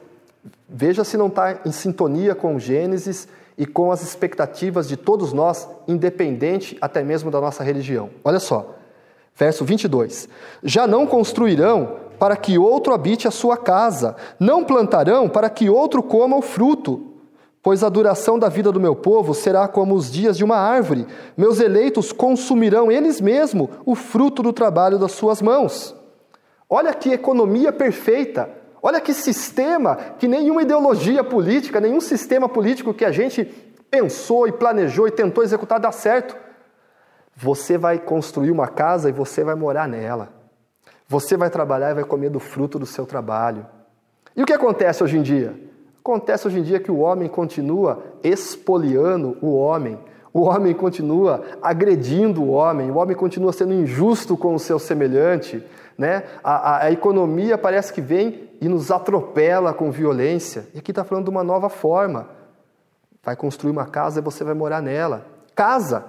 Veja 0.68 1.02
se 1.02 1.16
não 1.16 1.26
está 1.26 1.62
em 1.66 1.72
sintonia 1.72 2.32
com 2.32 2.60
Gênesis 2.60 3.26
e 3.58 3.66
com 3.66 3.90
as 3.90 4.00
expectativas 4.00 4.86
de 4.86 4.96
todos 4.96 5.32
nós, 5.32 5.68
independente 5.88 6.78
até 6.80 7.02
mesmo 7.02 7.28
da 7.28 7.40
nossa 7.40 7.64
religião. 7.64 8.08
Olha 8.22 8.38
só, 8.38 8.76
verso 9.34 9.64
22. 9.64 10.28
Já 10.62 10.86
não 10.86 11.08
construirão 11.08 11.96
para 12.20 12.36
que 12.36 12.58
outro 12.58 12.92
habite 12.92 13.26
a 13.26 13.30
sua 13.30 13.56
casa, 13.56 14.14
não 14.38 14.62
plantarão 14.62 15.28
para 15.28 15.48
que 15.50 15.70
outro 15.70 16.02
coma 16.02 16.36
o 16.36 16.42
fruto. 16.42 17.06
Pois 17.62 17.82
a 17.82 17.88
duração 17.88 18.38
da 18.38 18.48
vida 18.48 18.70
do 18.70 18.78
meu 18.78 18.94
povo 18.94 19.34
será 19.34 19.66
como 19.66 19.94
os 19.94 20.12
dias 20.12 20.36
de 20.36 20.44
uma 20.44 20.56
árvore, 20.56 21.06
meus 21.36 21.58
eleitos 21.58 22.12
consumirão 22.12 22.92
eles 22.92 23.20
mesmos 23.20 23.70
o 23.84 23.94
fruto 23.94 24.42
do 24.42 24.52
trabalho 24.52 24.98
das 24.98 25.12
suas 25.12 25.42
mãos. 25.42 25.96
Olha 26.68 26.94
que 26.94 27.10
economia 27.10 27.72
perfeita, 27.72 28.60
Olha 28.82 28.98
que 28.98 29.12
sistema 29.12 29.96
que 30.18 30.26
nenhuma 30.26 30.62
ideologia 30.62 31.22
política, 31.22 31.80
nenhum 31.80 32.00
sistema 32.00 32.48
político 32.48 32.94
que 32.94 33.04
a 33.04 33.12
gente 33.12 33.44
pensou 33.90 34.48
e 34.48 34.52
planejou 34.52 35.06
e 35.06 35.10
tentou 35.10 35.44
executar 35.44 35.78
dá 35.78 35.92
certo. 35.92 36.34
Você 37.36 37.76
vai 37.76 37.98
construir 37.98 38.50
uma 38.50 38.68
casa 38.68 39.10
e 39.10 39.12
você 39.12 39.44
vai 39.44 39.54
morar 39.54 39.86
nela. 39.86 40.39
Você 41.10 41.36
vai 41.36 41.50
trabalhar 41.50 41.90
e 41.90 41.94
vai 41.94 42.04
comer 42.04 42.30
do 42.30 42.38
fruto 42.38 42.78
do 42.78 42.86
seu 42.86 43.04
trabalho. 43.04 43.66
E 44.36 44.44
o 44.44 44.46
que 44.46 44.52
acontece 44.52 45.02
hoje 45.02 45.18
em 45.18 45.22
dia? 45.22 45.58
Acontece 45.98 46.46
hoje 46.46 46.60
em 46.60 46.62
dia 46.62 46.78
que 46.78 46.92
o 46.92 47.00
homem 47.00 47.28
continua 47.28 48.00
expoliando 48.22 49.36
o 49.42 49.52
homem, 49.56 49.98
o 50.32 50.42
homem 50.42 50.72
continua 50.72 51.42
agredindo 51.60 52.44
o 52.44 52.50
homem, 52.50 52.92
o 52.92 52.96
homem 52.96 53.16
continua 53.16 53.52
sendo 53.52 53.74
injusto 53.74 54.36
com 54.36 54.54
o 54.54 54.58
seu 54.60 54.78
semelhante, 54.78 55.60
né? 55.98 56.22
a, 56.44 56.52
a, 56.52 56.84
a 56.84 56.92
economia 56.92 57.58
parece 57.58 57.92
que 57.92 58.00
vem 58.00 58.48
e 58.60 58.68
nos 58.68 58.92
atropela 58.92 59.74
com 59.74 59.90
violência. 59.90 60.68
E 60.72 60.78
aqui 60.78 60.92
está 60.92 61.02
falando 61.02 61.24
de 61.24 61.30
uma 61.30 61.42
nova 61.42 61.68
forma. 61.68 62.28
Vai 63.20 63.34
construir 63.34 63.72
uma 63.72 63.86
casa 63.86 64.20
e 64.20 64.22
você 64.22 64.44
vai 64.44 64.54
morar 64.54 64.80
nela. 64.80 65.26
Casa, 65.56 66.04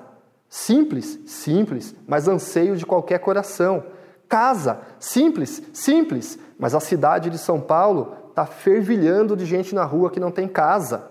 simples, 0.48 1.20
simples, 1.26 1.96
mas 2.08 2.28
anseio 2.28 2.78
de 2.78 2.86
qualquer 2.86 3.18
coração. 3.18 3.84
Casa, 4.32 4.80
simples, 4.98 5.62
simples, 5.74 6.40
mas 6.58 6.74
a 6.74 6.80
cidade 6.80 7.30
de 7.30 7.38
São 7.38 7.60
Paulo 7.60 8.16
está 8.30 8.46
fervilhando 8.46 9.36
de 9.36 9.46
gente 9.46 9.76
na 9.76 9.84
rua 9.84 10.10
que 10.10 10.22
não 10.22 10.32
tem 10.32 10.48
casa. 10.48 11.04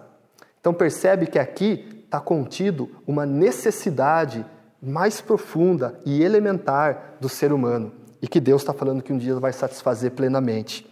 Então 0.59 0.73
percebe 0.73 1.27
que 1.27 1.39
aqui 1.39 2.03
está 2.03 2.19
contido 2.19 2.89
uma 3.07 3.27
necessidade 3.27 4.47
mais 4.83 5.21
profunda 5.21 6.01
e 6.07 6.23
elementar 6.23 7.17
do 7.21 7.29
ser 7.29 7.53
humano 7.53 7.93
e 8.23 8.27
que 8.27 8.41
Deus 8.41 8.63
está 8.63 8.73
falando 8.73 9.03
que 9.03 9.13
um 9.13 9.19
dia 9.19 9.35
vai 9.35 9.53
satisfazer 9.53 10.13
plenamente. 10.13 10.91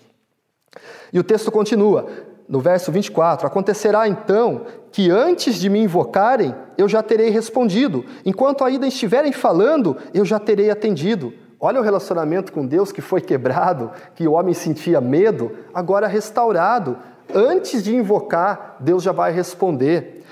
E 1.11 1.19
o 1.19 1.25
texto 1.25 1.51
continua, 1.51 2.11
no 2.47 2.61
verso 2.61 2.93
24: 2.93 3.47
Acontecerá 3.47 4.07
então 4.07 4.67
que 4.93 5.11
antes 5.11 5.55
de 5.55 5.71
me 5.71 5.81
invocarem, 5.81 6.55
eu 6.77 6.91
já 6.91 7.03
terei 7.03 7.31
respondido, 7.31 8.05
enquanto 8.23 8.65
ainda 8.65 8.87
estiverem 8.87 9.33
falando, 9.33 9.97
eu 10.13 10.27
já 10.27 10.39
terei 10.39 10.71
atendido. 10.71 11.33
Olha 11.61 11.81
o 11.81 11.83
relacionamento 11.83 12.53
com 12.53 12.65
Deus 12.65 12.93
que 12.93 13.01
foi 13.01 13.21
quebrado, 13.21 13.91
que 14.15 14.29
o 14.29 14.33
homem 14.33 14.55
sentia 14.55 15.01
medo, 15.01 15.51
agora 15.75 16.07
restaurado. 16.07 16.97
Antes 17.35 17.83
de 17.83 17.95
invocar, 17.95 18.77
Deus 18.79 19.03
já 19.03 19.11
vai 19.11 19.33
responder. 19.33 20.25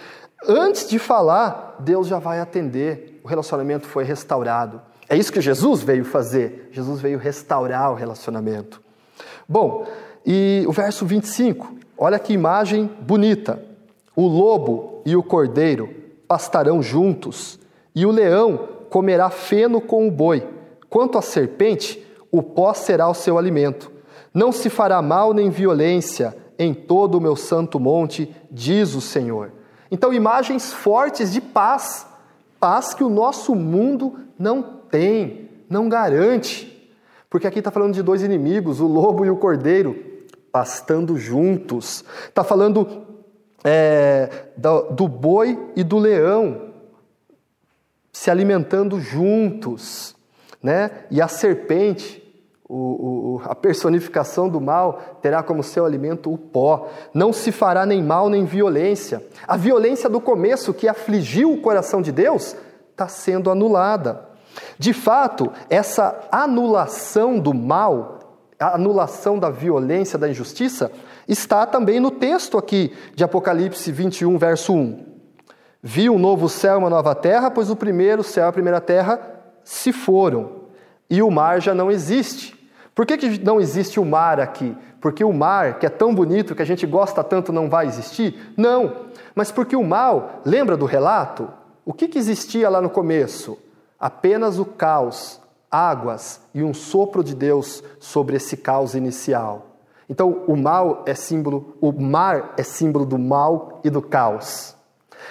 Antes 0.47 0.89
de 0.89 1.01
falar, 1.01 1.77
Deus 1.81 2.07
já 2.07 2.21
vai 2.21 2.39
atender. 2.39 3.21
O 3.25 3.29
relacionamento 3.29 3.89
foi 3.89 4.05
restaurado. 4.05 4.81
É 5.09 5.17
isso 5.17 5.33
que 5.33 5.41
Jesus 5.41 5.83
veio 5.83 6.05
fazer. 6.05 6.69
Jesus 6.71 7.01
veio 7.01 7.19
restaurar 7.19 7.91
o 7.91 7.97
relacionamento. 7.97 8.81
Bom, 9.49 9.85
e 10.25 10.65
o 10.69 10.73
verso 10.73 11.05
25, 11.05 11.75
olha 11.99 12.21
que 12.21 12.33
imagem 12.33 12.89
bonita. 13.01 13.61
O 14.15 14.27
lobo 14.29 15.03
e 15.05 15.17
o 15.17 15.23
cordeiro 15.25 15.93
pastarão 16.29 16.83
juntos, 16.83 17.59
e 17.95 18.07
o 18.07 18.11
leão 18.11 18.69
comerá 18.91 19.29
feno 19.29 19.81
com 19.81 20.07
o 20.07 20.11
boi 20.11 20.56
Quanto 20.89 21.19
à 21.19 21.23
serpente, 21.23 22.05
o 22.31 22.43
pó 22.43 22.75
será 22.75 23.09
o 23.09 23.15
seu 23.15 23.39
alimento. 23.39 23.91
Não 24.33 24.53
se 24.53 24.69
fará 24.69 25.01
mal 25.01 25.33
nem 25.33 25.51
violência 25.51 26.37
em 26.59 26.73
todo 26.75 27.17
o 27.17 27.21
meu 27.21 27.37
santo 27.37 27.79
monte, 27.79 28.35
diz 28.51 28.95
o 28.95 29.01
Senhor. 29.01 29.53
Então, 29.91 30.13
imagens 30.13 30.73
fortes 30.73 31.33
de 31.33 31.41
paz, 31.41 32.07
paz 32.59 32.93
que 32.95 33.05
o 33.05 33.09
nosso 33.09 33.55
mundo 33.55 34.19
não 34.39 34.63
tem, 34.63 35.49
não 35.69 35.89
garante. 35.89 36.73
Porque 37.29 37.47
aqui 37.47 37.59
está 37.59 37.71
falando 37.71 37.95
de 37.95 38.03
dois 38.03 38.23
inimigos, 38.23 38.81
o 38.81 38.87
lobo 38.87 39.25
e 39.25 39.31
o 39.31 39.37
cordeiro, 39.37 39.97
pastando 40.51 41.17
juntos. 41.17 42.05
Está 42.29 42.43
falando 42.43 43.07
é, 43.63 44.49
do, 44.57 44.83
do 44.91 45.09
boi 45.09 45.59
e 45.77 45.85
do 45.85 45.99
leão 45.99 46.67
se 48.13 48.31
alimentando 48.31 48.99
juntos 48.99 50.16
né? 50.67 50.91
E 51.13 51.23
a 51.23 51.29
serpente, 51.29 52.21
o, 52.69 52.75
o, 52.75 53.41
a 53.45 53.55
personificação 53.55 54.49
do 54.49 54.61
mal, 54.61 55.21
terá 55.23 55.41
como 55.41 55.63
seu 55.63 55.87
alimento 55.87 56.33
o 56.33 56.37
pó. 56.37 56.89
Não 57.15 57.33
se 57.33 57.53
fará 57.53 57.87
nem 57.87 58.03
mal 58.03 58.29
nem 58.29 58.45
violência. 58.45 59.25
A 59.47 59.57
violência 59.57 60.11
do 60.11 60.21
começo 60.21 60.75
que 60.75 60.89
afligiu 60.89 61.53
o 61.53 61.61
coração 61.61 62.03
de 62.03 62.11
Deus 62.11 62.57
está 62.91 63.07
sendo 63.07 63.49
anulada. 63.49 64.29
De 64.77 64.93
fato, 64.93 65.53
essa 65.71 66.19
anulação 66.33 67.39
do 67.39 67.55
mal, 67.55 68.19
a 68.59 68.75
anulação 68.75 69.39
da 69.39 69.51
violência, 69.51 70.19
da 70.19 70.29
injustiça, 70.29 70.91
está 71.29 71.65
também 71.65 72.01
no 72.01 72.11
texto 72.11 72.59
aqui 72.59 72.93
de 73.15 73.23
Apocalipse 73.23 73.93
21, 73.93 74.37
verso 74.37 74.75
1. 74.75 75.07
Vi 75.81 76.11
um 76.11 76.19
novo 76.19 76.49
céu 76.49 76.75
e 76.75 76.79
uma 76.79 76.91
nova 76.91 77.15
terra, 77.15 77.53
pois 77.53 77.71
o 77.71 77.77
primeiro 77.77 78.25
céu 78.25 78.47
e 78.47 78.49
a 78.49 78.53
primeira 78.53 78.81
terra 78.81 79.37
se 79.67 79.93
foram 79.93 80.56
e 81.09 81.23
o 81.23 81.31
mar 81.31 81.61
já 81.61 81.75
não 81.75 81.91
existe. 81.91 82.57
Por 82.95 83.05
que, 83.05 83.17
que 83.17 83.39
não 83.45 83.61
existe 83.61 84.01
o 84.01 84.05
mar 84.05 84.41
aqui? 84.41 84.77
Porque 85.01 85.23
o 85.23 85.33
mar, 85.33 85.79
que 85.79 85.87
é 85.87 85.91
tão 85.91 86.15
bonito, 86.15 86.55
que 86.55 86.63
a 86.63 86.67
gente 86.67 86.87
gosta 86.87 87.23
tanto, 87.23 87.53
não 87.53 87.69
vai 87.69 87.87
existir? 87.87 88.53
Não, 88.57 89.07
mas 89.35 89.53
porque 89.53 89.77
o 89.77 89.85
mal, 89.85 90.41
lembra 90.45 90.77
do 90.77 90.87
relato? 90.87 91.49
O 91.85 91.93
que, 91.93 92.09
que 92.09 92.19
existia 92.19 92.69
lá 92.69 92.81
no 92.81 92.91
começo? 92.91 93.59
Apenas 94.01 94.59
o 94.59 94.65
caos, 94.65 95.41
águas 95.71 96.41
e 96.55 96.63
um 96.63 96.75
sopro 96.75 97.23
de 97.23 97.35
Deus 97.35 97.85
sobre 98.01 98.37
esse 98.37 98.57
caos 98.57 98.95
inicial. 98.95 99.67
Então, 100.09 100.45
o 100.47 100.57
mal 100.57 101.03
é 101.07 101.15
símbolo, 101.15 101.77
o 101.81 101.93
mar 101.93 102.55
é 102.57 102.63
símbolo 102.63 103.05
do 103.05 103.19
mal 103.19 103.81
e 103.85 103.91
do 103.91 104.01
caos. 104.01 104.75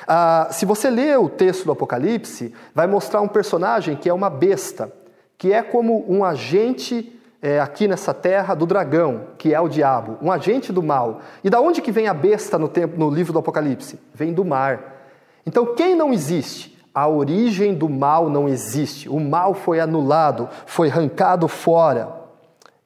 Ah, 0.07 0.49
se 0.51 0.65
você 0.65 0.89
ler 0.89 1.17
o 1.17 1.29
texto 1.29 1.65
do 1.65 1.71
Apocalipse, 1.71 2.53
vai 2.73 2.85
mostrar 2.85 3.21
um 3.21 3.27
personagem 3.27 3.95
que 3.95 4.09
é 4.09 4.13
uma 4.13 4.29
besta, 4.29 4.91
que 5.37 5.51
é 5.51 5.61
como 5.61 6.05
um 6.11 6.23
agente 6.23 7.11
é, 7.41 7.59
aqui 7.59 7.87
nessa 7.87 8.13
terra 8.13 8.55
do 8.55 8.65
dragão, 8.65 9.27
que 9.37 9.53
é 9.53 9.59
o 9.59 9.67
diabo, 9.67 10.17
um 10.21 10.31
agente 10.31 10.73
do 10.73 10.81
mal. 10.81 11.21
E 11.43 11.49
da 11.49 11.61
onde 11.61 11.81
que 11.81 11.91
vem 11.91 12.07
a 12.07 12.13
besta 12.13 12.57
no, 12.57 12.67
tempo, 12.67 12.97
no 12.97 13.09
livro 13.09 13.31
do 13.31 13.39
Apocalipse? 13.39 13.99
Vem 14.13 14.33
do 14.33 14.43
mar. 14.43 14.95
Então, 15.45 15.75
quem 15.75 15.95
não 15.95 16.11
existe? 16.11 16.75
A 16.93 17.07
origem 17.07 17.75
do 17.75 17.89
mal 17.89 18.29
não 18.29 18.47
existe. 18.47 19.07
O 19.09 19.19
mal 19.19 19.53
foi 19.53 19.79
anulado, 19.79 20.49
foi 20.65 20.89
arrancado 20.89 21.47
fora. 21.47 22.09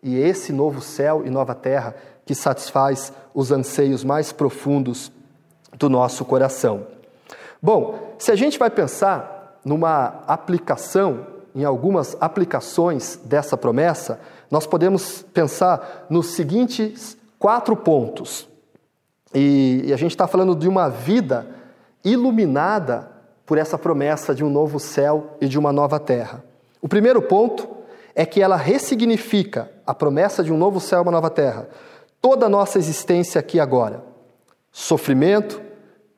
E 0.02 0.18
esse 0.18 0.52
novo 0.52 0.82
céu 0.82 1.24
e 1.26 1.30
nova 1.30 1.54
terra 1.56 1.96
que 2.26 2.36
satisfaz 2.36 3.14
os 3.34 3.52
anseios 3.52 4.04
mais 4.04 4.32
profundos 4.32 5.12
do 5.78 5.90
nosso 5.90 6.26
coração. 6.26 6.88
Bom, 7.62 8.16
se 8.18 8.32
a 8.32 8.36
gente 8.36 8.60
vai 8.60 8.70
pensar 8.70 9.60
numa 9.64 10.24
aplicação, 10.28 11.26
em 11.56 11.64
algumas 11.64 12.16
aplicações 12.20 13.20
dessa 13.24 13.58
promessa, 13.58 14.20
nós 14.50 14.66
podemos 14.66 15.22
pensar 15.34 16.06
nos 16.10 16.28
seguintes 16.28 17.18
quatro 17.38 17.76
pontos. 17.76 18.48
E, 19.34 19.84
e 19.86 19.94
a 19.94 19.98
gente 19.98 20.12
está 20.12 20.28
falando 20.28 20.56
de 20.56 20.68
uma 20.68 20.90
vida 20.90 21.48
iluminada 22.04 23.12
por 23.46 23.58
essa 23.58 23.78
promessa 23.78 24.34
de 24.34 24.44
um 24.44 24.50
novo 24.50 24.80
céu 24.80 25.38
e 25.42 25.48
de 25.48 25.58
uma 25.58 25.72
nova 25.72 26.00
terra. 26.00 26.44
O 26.82 26.88
primeiro 26.88 27.22
ponto 27.22 27.68
é 28.16 28.26
que 28.26 28.42
ela 28.42 28.56
ressignifica 28.56 29.72
a 29.86 29.94
promessa 29.94 30.44
de 30.44 30.52
um 30.52 30.58
novo 30.58 30.80
céu 30.80 31.00
e 31.00 31.02
uma 31.02 31.12
nova 31.12 31.30
terra, 31.30 31.68
toda 32.22 32.46
a 32.46 32.50
nossa 32.50 32.78
existência 32.78 33.40
aqui 33.40 33.60
agora. 33.60 34.04
Sofrimento, 34.72 35.62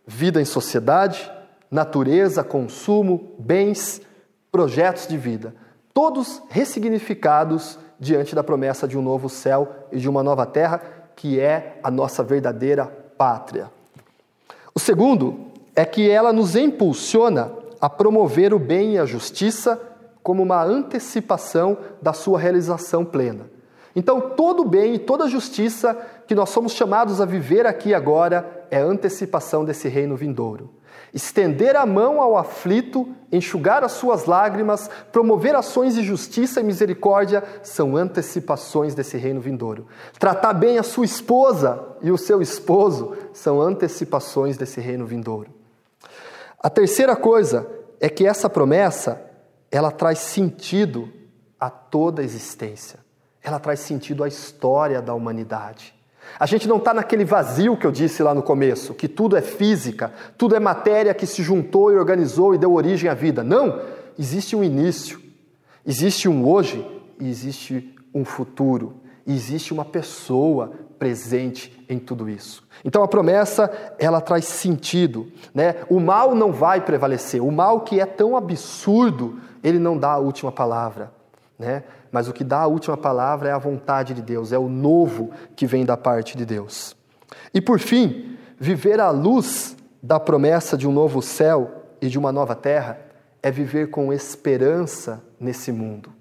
vida 0.05 0.41
em 0.41 0.45
sociedade, 0.45 1.31
natureza, 1.69 2.43
consumo, 2.43 3.33
bens, 3.39 4.01
projetos 4.51 5.07
de 5.07 5.17
vida, 5.17 5.55
todos 5.93 6.41
ressignificados 6.49 7.79
diante 7.99 8.35
da 8.35 8.43
promessa 8.43 8.87
de 8.87 8.97
um 8.97 9.01
novo 9.01 9.29
céu 9.29 9.69
e 9.91 9.97
de 9.97 10.09
uma 10.09 10.23
nova 10.23 10.45
terra, 10.45 10.81
que 11.15 11.39
é 11.39 11.79
a 11.83 11.91
nossa 11.91 12.23
verdadeira 12.23 12.85
pátria. 13.17 13.71
O 14.73 14.79
segundo 14.79 15.51
é 15.75 15.85
que 15.85 16.09
ela 16.09 16.33
nos 16.33 16.55
impulsiona 16.55 17.51
a 17.79 17.89
promover 17.89 18.53
o 18.53 18.59
bem 18.59 18.93
e 18.93 18.97
a 18.97 19.05
justiça 19.05 19.79
como 20.23 20.43
uma 20.43 20.63
antecipação 20.63 21.77
da 22.01 22.13
sua 22.13 22.39
realização 22.39 23.03
plena. 23.03 23.49
Então, 23.95 24.21
todo 24.21 24.63
bem 24.63 24.95
e 24.95 24.99
toda 24.99 25.27
justiça 25.27 25.93
que 26.27 26.35
nós 26.35 26.49
somos 26.49 26.73
chamados 26.73 27.19
a 27.19 27.25
viver 27.25 27.65
aqui 27.65 27.93
agora 27.93 28.65
é 28.69 28.79
antecipação 28.79 29.65
desse 29.65 29.89
reino 29.89 30.15
vindouro. 30.15 30.69
Estender 31.13 31.75
a 31.75 31.85
mão 31.85 32.21
ao 32.21 32.37
aflito, 32.37 33.07
enxugar 33.31 33.83
as 33.83 33.91
suas 33.93 34.25
lágrimas, 34.25 34.89
promover 35.11 35.55
ações 35.55 35.95
de 35.95 36.03
justiça 36.03 36.61
e 36.61 36.63
misericórdia 36.63 37.43
são 37.61 37.97
antecipações 37.97 38.95
desse 38.95 39.17
reino 39.17 39.41
vindouro. 39.41 39.87
Tratar 40.17 40.53
bem 40.53 40.77
a 40.77 40.83
sua 40.83 41.03
esposa 41.03 41.97
e 42.01 42.11
o 42.11 42.17
seu 42.17 42.41
esposo 42.41 43.17
são 43.33 43.61
antecipações 43.61 44.55
desse 44.55 44.79
reino 44.79 45.05
vindouro. 45.05 45.49
A 46.57 46.69
terceira 46.69 47.15
coisa 47.15 47.67
é 47.99 48.07
que 48.07 48.25
essa 48.25 48.49
promessa, 48.49 49.21
ela 49.69 49.91
traz 49.91 50.19
sentido 50.19 51.11
a 51.59 51.69
toda 51.69 52.21
a 52.21 52.25
existência. 52.25 52.99
Ela 53.43 53.59
traz 53.59 53.81
sentido 53.81 54.23
à 54.23 54.27
história 54.27 55.01
da 55.01 55.13
humanidade. 55.13 55.93
A 56.39 56.45
gente 56.45 56.67
não 56.67 56.77
está 56.77 56.93
naquele 56.93 57.25
vazio 57.25 57.77
que 57.77 57.85
eu 57.85 57.91
disse 57.91 58.23
lá 58.23 58.33
no 58.33 58.41
começo, 58.41 58.93
que 58.93 59.07
tudo 59.07 59.35
é 59.35 59.41
física, 59.41 60.11
tudo 60.37 60.55
é 60.55 60.59
matéria 60.59 61.13
que 61.13 61.25
se 61.25 61.43
juntou 61.43 61.91
e 61.91 61.97
organizou 61.97 62.55
e 62.55 62.57
deu 62.57 62.73
origem 62.73 63.09
à 63.09 63.13
vida. 63.13 63.43
Não! 63.43 63.81
Existe 64.17 64.55
um 64.55 64.63
início, 64.63 65.19
existe 65.85 66.27
um 66.27 66.47
hoje 66.47 66.85
e 67.19 67.29
existe 67.29 67.95
um 68.13 68.25
futuro, 68.25 68.95
existe 69.25 69.73
uma 69.73 69.85
pessoa 69.85 70.71
presente 70.99 71.83
em 71.89 71.97
tudo 71.97 72.29
isso. 72.29 72.63
Então 72.85 73.01
a 73.03 73.07
promessa, 73.07 73.71
ela 73.97 74.21
traz 74.21 74.45
sentido, 74.45 75.31
né? 75.53 75.77
O 75.89 75.99
mal 75.99 76.35
não 76.35 76.51
vai 76.51 76.81
prevalecer. 76.81 77.41
O 77.41 77.51
mal 77.51 77.81
que 77.81 77.99
é 77.99 78.05
tão 78.05 78.37
absurdo, 78.37 79.39
ele 79.63 79.79
não 79.79 79.97
dá 79.97 80.11
a 80.11 80.19
última 80.19 80.51
palavra, 80.51 81.11
né? 81.57 81.83
Mas 82.11 82.27
o 82.27 82.33
que 82.33 82.43
dá 82.43 82.61
a 82.61 82.67
última 82.67 82.97
palavra 82.97 83.49
é 83.49 83.51
a 83.51 83.57
vontade 83.57 84.13
de 84.13 84.21
Deus, 84.21 84.51
é 84.51 84.57
o 84.57 84.67
novo 84.67 85.31
que 85.55 85.65
vem 85.65 85.85
da 85.85 85.95
parte 85.95 86.37
de 86.37 86.45
Deus. 86.45 86.95
E 87.53 87.61
por 87.61 87.79
fim, 87.79 88.37
viver 88.59 88.99
à 88.99 89.09
luz 89.09 89.77
da 90.03 90.19
promessa 90.19 90.77
de 90.77 90.87
um 90.87 90.91
novo 90.91 91.21
céu 91.21 91.85
e 92.01 92.07
de 92.07 92.17
uma 92.17 92.31
nova 92.31 92.55
terra 92.55 92.99
é 93.41 93.49
viver 93.49 93.89
com 93.89 94.11
esperança 94.11 95.23
nesse 95.39 95.71
mundo. 95.71 96.11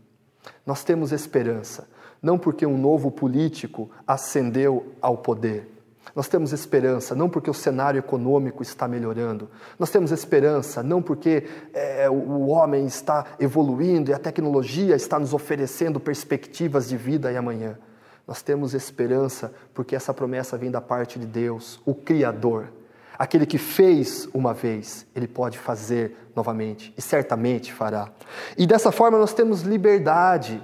Nós 0.65 0.85
temos 0.85 1.13
esperança, 1.13 1.89
não 2.23 2.39
porque 2.39 2.65
um 2.65 2.79
novo 2.79 3.11
político 3.11 3.91
ascendeu 4.07 4.95
ao 5.01 5.19
poder. 5.19 5.80
Nós 6.15 6.29
temos 6.29 6.53
esperança, 6.53 7.15
não 7.15 7.29
porque 7.29 7.51
o 7.51 7.55
cenário 7.55 7.99
econômico 7.99 8.63
está 8.63 8.89
melhorando. 8.89 9.49
Nós 9.79 9.91
temos 9.91 10.11
esperança, 10.11 10.83
não 10.83 11.01
porque 11.01 11.45
é, 11.73 12.11
o 12.11 12.49
homem 12.49 12.87
está 12.87 13.25
evoluindo 13.39 14.11
e 14.11 14.15
a 14.15 14.19
tecnologia 14.19 14.97
está 14.97 15.19
nos 15.19 15.33
oferecendo 15.33 16.01
perspectivas 16.01 16.89
de 16.89 16.97
vida 16.97 17.31
e 17.31 17.37
amanhã. 17.37 17.79
Nós 18.27 18.43
temos 18.43 18.75
esperança 18.75 19.53
porque 19.75 19.97
essa 19.97 20.15
promessa 20.15 20.57
vem 20.57 20.71
da 20.71 20.81
parte 20.81 21.19
de 21.19 21.27
Deus, 21.27 21.81
o 21.85 21.95
Criador. 21.95 22.73
Aquele 23.19 23.45
que 23.45 23.59
fez 23.59 24.29
uma 24.33 24.55
vez, 24.55 25.07
ele 25.15 25.29
pode 25.29 25.59
fazer 25.59 26.17
novamente 26.35 26.95
e 26.97 27.03
certamente 27.03 27.73
fará. 27.73 28.09
E 28.57 28.67
dessa 28.67 28.91
forma 28.91 29.19
nós 29.19 29.35
temos 29.35 29.63
liberdade 29.63 30.63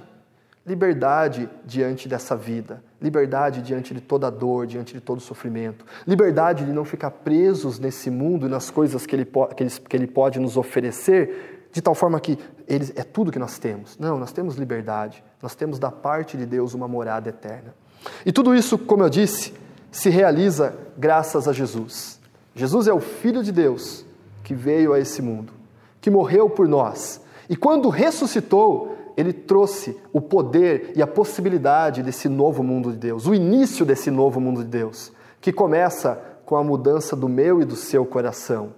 liberdade 0.67 1.49
diante 1.65 2.09
dessa 2.09 2.35
vida, 2.35 2.83
liberdade 3.01 3.61
diante 3.61 3.93
de 3.93 4.01
toda 4.01 4.29
dor, 4.29 4.67
diante 4.67 4.93
de 4.93 4.99
todo 4.99 5.21
sofrimento, 5.21 5.85
liberdade 6.05 6.65
de 6.65 6.73
não 6.73 6.83
ficar 6.83 7.09
presos 7.09 7.79
nesse 7.79 8.11
mundo 8.11 8.47
e 8.47 8.49
nas 8.49 8.69
coisas 8.69 9.05
que 9.05 9.15
ele, 9.15 9.25
que 9.25 9.63
ele, 9.63 9.69
que 9.69 9.95
ele 9.95 10.07
pode 10.07 10.39
nos 10.39 10.57
oferecer, 10.57 11.69
de 11.71 11.81
tal 11.81 11.95
forma 11.95 12.19
que 12.19 12.37
ele, 12.67 12.91
é 12.97 13.03
tudo 13.03 13.31
que 13.31 13.39
nós 13.39 13.57
temos. 13.57 13.97
Não, 13.97 14.19
nós 14.19 14.33
temos 14.33 14.55
liberdade, 14.55 15.23
nós 15.41 15.55
temos 15.55 15.79
da 15.79 15.89
parte 15.89 16.35
de 16.35 16.45
Deus 16.45 16.73
uma 16.73 16.87
morada 16.87 17.29
eterna. 17.29 17.73
E 18.25 18.31
tudo 18.33 18.53
isso, 18.53 18.77
como 18.77 19.03
eu 19.03 19.09
disse, 19.09 19.53
se 19.89 20.09
realiza 20.09 20.77
graças 20.97 21.47
a 21.47 21.53
Jesus. 21.53 22.19
Jesus 22.53 22.87
é 22.89 22.93
o 22.93 22.99
Filho 22.99 23.41
de 23.41 23.53
Deus 23.53 24.05
que 24.43 24.53
veio 24.53 24.91
a 24.91 24.99
esse 24.99 25.21
mundo, 25.21 25.53
que 26.01 26.09
morreu 26.09 26.49
por 26.49 26.67
nós. 26.67 27.21
E 27.49 27.55
quando 27.55 27.87
ressuscitou, 27.87 28.96
ele 29.17 29.33
trouxe 29.33 29.97
o 30.13 30.21
poder 30.21 30.93
e 30.95 31.01
a 31.01 31.07
possibilidade 31.07 32.03
desse 32.03 32.29
novo 32.29 32.61
mundo 32.61 32.91
de 32.91 32.97
Deus, 32.97 33.25
o 33.25 33.33
início 33.33 33.83
desse 33.83 34.11
novo 34.11 34.39
mundo 34.39 34.63
de 34.63 34.69
Deus, 34.69 35.11
que 35.41 35.51
começa 35.51 36.21
com 36.45 36.55
a 36.55 36.63
mudança 36.63 37.15
do 37.15 37.27
meu 37.27 37.59
e 37.59 37.65
do 37.65 37.75
seu 37.75 38.05
coração, 38.05 38.75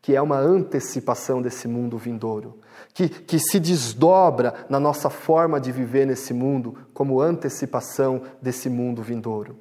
que 0.00 0.16
é 0.16 0.22
uma 0.22 0.38
antecipação 0.38 1.42
desse 1.42 1.68
mundo 1.68 1.98
vindouro, 1.98 2.58
que, 2.94 3.08
que 3.08 3.38
se 3.38 3.60
desdobra 3.60 4.54
na 4.68 4.80
nossa 4.80 5.10
forma 5.10 5.60
de 5.60 5.70
viver 5.70 6.06
nesse 6.06 6.32
mundo 6.32 6.76
como 6.94 7.20
antecipação 7.20 8.22
desse 8.40 8.70
mundo 8.70 9.02
vindouro. 9.02 9.56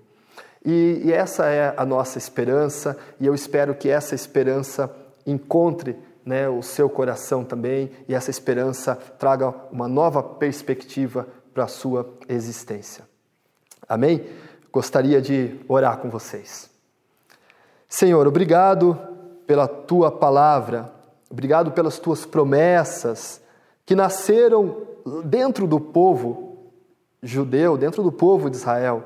E, 0.65 1.01
e 1.03 1.11
essa 1.11 1.47
é 1.47 1.74
a 1.76 1.86
nossa 1.86 2.17
esperança, 2.17 2.97
e 3.19 3.26
eu 3.26 3.36
espero 3.36 3.76
que 3.76 3.89
essa 3.89 4.15
esperança 4.15 4.89
encontre 5.26 5.97
né, 6.26 6.47
o 6.47 6.61
seu 6.61 6.89
coração 6.89 7.43
também 7.43 7.91
e 8.07 8.15
essa 8.15 8.30
esperança 8.30 8.95
traga 8.95 9.53
uma 9.71 9.88
nova 9.88 10.24
perspectiva 10.24 11.28
para 11.53 11.65
a 11.65 11.67
sua 11.67 12.09
existência. 12.28 13.05
Amém? 13.88 14.26
Gostaria 14.71 15.21
de 15.21 15.59
orar 15.67 15.97
com 15.97 16.09
vocês. 16.09 16.69
Senhor, 17.88 18.26
obrigado 18.28 18.97
pela 19.45 19.67
tua 19.67 20.11
palavra, 20.11 20.91
obrigado 21.30 21.71
pelas 21.71 21.99
tuas 21.99 22.26
promessas 22.26 23.41
que 23.86 23.95
nasceram 23.95 24.88
dentro 25.26 25.67
do 25.67 25.80
povo 25.80 26.71
judeu, 27.21 27.78
dentro 27.78 28.01
do 28.01 28.11
povo 28.11 28.49
de 28.49 28.57
Israel, 28.57 29.03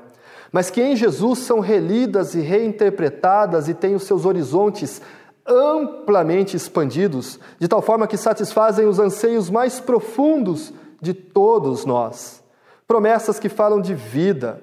mas 0.51 0.69
que 0.69 0.81
em 0.81 0.95
Jesus 0.95 1.39
são 1.39 1.59
relidas 1.59 2.33
e 2.33 2.39
reinterpretadas 2.39 3.67
e 3.67 3.73
têm 3.73 3.95
os 3.95 4.03
seus 4.03 4.25
horizontes 4.25 5.01
amplamente 5.47 6.55
expandidos, 6.55 7.39
de 7.59 7.67
tal 7.67 7.81
forma 7.81 8.07
que 8.07 8.17
satisfazem 8.17 8.85
os 8.85 8.99
anseios 8.99 9.49
mais 9.49 9.79
profundos 9.79 10.73
de 11.01 11.13
todos 11.13 11.85
nós. 11.85 12.43
Promessas 12.87 13.39
que 13.39 13.49
falam 13.49 13.81
de 13.81 13.95
vida, 13.95 14.61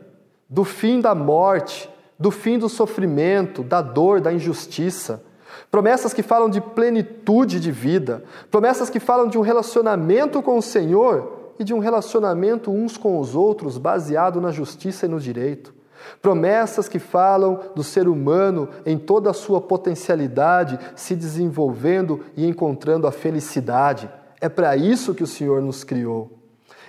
do 0.49 0.65
fim 0.65 1.01
da 1.01 1.15
morte, 1.15 1.91
do 2.19 2.31
fim 2.31 2.59
do 2.59 2.69
sofrimento, 2.69 3.63
da 3.63 3.83
dor, 3.83 4.21
da 4.21 4.33
injustiça. 4.33 5.23
Promessas 5.71 6.13
que 6.13 6.23
falam 6.23 6.49
de 6.49 6.61
plenitude 6.61 7.59
de 7.59 7.73
vida, 7.73 8.25
promessas 8.51 8.89
que 8.89 9.01
falam 9.01 9.29
de 9.29 9.37
um 9.37 9.41
relacionamento 9.41 10.41
com 10.43 10.57
o 10.57 10.63
Senhor 10.63 11.55
e 11.59 11.65
de 11.65 11.75
um 11.75 11.79
relacionamento 11.79 12.71
uns 12.71 12.97
com 12.97 13.19
os 13.19 13.35
outros 13.35 13.79
baseado 13.79 14.41
na 14.41 14.51
justiça 14.51 15.07
e 15.07 15.09
no 15.09 15.21
direito. 15.21 15.74
Promessas 16.21 16.89
que 16.89 16.99
falam 16.99 17.61
do 17.75 17.83
ser 17.83 18.09
humano 18.09 18.69
em 18.85 18.99
toda 18.99 19.31
a 19.31 19.35
sua 19.35 19.61
potencialidade, 19.61 20.79
se 20.95 21.15
desenvolvendo 21.15 22.21
e 22.37 22.47
encontrando 22.47 23.07
a 23.07 23.13
felicidade. 23.13 24.09
É 24.41 24.49
para 24.49 24.77
isso 24.77 25.15
que 25.15 25.23
o 25.23 25.27
Senhor 25.27 25.61
nos 25.63 25.85
criou. 25.85 26.31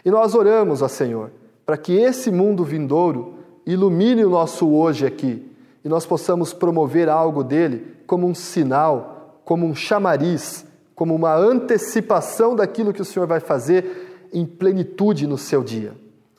E 0.03 0.11
nós 0.11 0.35
oramos 0.35 0.81
ao 0.81 0.89
Senhor, 0.89 1.31
para 1.65 1.77
que 1.77 1.93
esse 1.93 2.31
mundo 2.31 2.63
vindouro 2.63 3.35
ilumine 3.65 4.23
o 4.23 4.29
nosso 4.29 4.69
hoje 4.69 5.05
aqui 5.05 5.51
e 5.85 5.89
nós 5.89 6.03
possamos 6.03 6.51
promover 6.51 7.07
algo 7.09 7.43
dele 7.43 7.95
como 8.07 8.27
um 8.27 8.33
sinal, 8.33 9.39
como 9.45 9.67
um 9.67 9.75
chamariz, 9.75 10.65
como 10.95 11.13
uma 11.13 11.35
antecipação 11.35 12.55
daquilo 12.55 12.91
que 12.91 13.01
o 13.01 13.05
Senhor 13.05 13.27
vai 13.27 13.39
fazer 13.39 14.27
em 14.33 14.45
plenitude 14.45 15.27
no 15.27 15.37
seu 15.37 15.63
dia. 15.63 15.93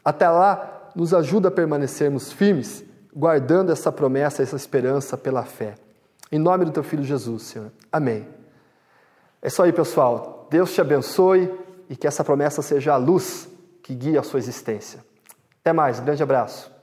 Até 0.04 0.28
lá, 0.28 0.75
nos 0.96 1.12
ajuda 1.12 1.48
a 1.48 1.50
permanecermos 1.50 2.32
firmes, 2.32 2.82
guardando 3.14 3.70
essa 3.70 3.92
promessa, 3.92 4.42
essa 4.42 4.56
esperança 4.56 5.16
pela 5.16 5.44
fé. 5.44 5.74
Em 6.32 6.38
nome 6.38 6.64
do 6.64 6.72
teu 6.72 6.82
filho 6.82 7.04
Jesus, 7.04 7.42
Senhor. 7.42 7.70
Amém. 7.92 8.26
É 9.42 9.48
isso 9.48 9.62
aí, 9.62 9.72
pessoal. 9.72 10.48
Deus 10.50 10.72
te 10.72 10.80
abençoe 10.80 11.52
e 11.88 11.94
que 11.94 12.06
essa 12.06 12.24
promessa 12.24 12.62
seja 12.62 12.94
a 12.94 12.96
luz 12.96 13.46
que 13.82 13.94
guia 13.94 14.20
a 14.20 14.22
sua 14.22 14.38
existência. 14.38 15.04
Até 15.60 15.72
mais, 15.72 16.00
um 16.00 16.04
grande 16.04 16.22
abraço. 16.22 16.75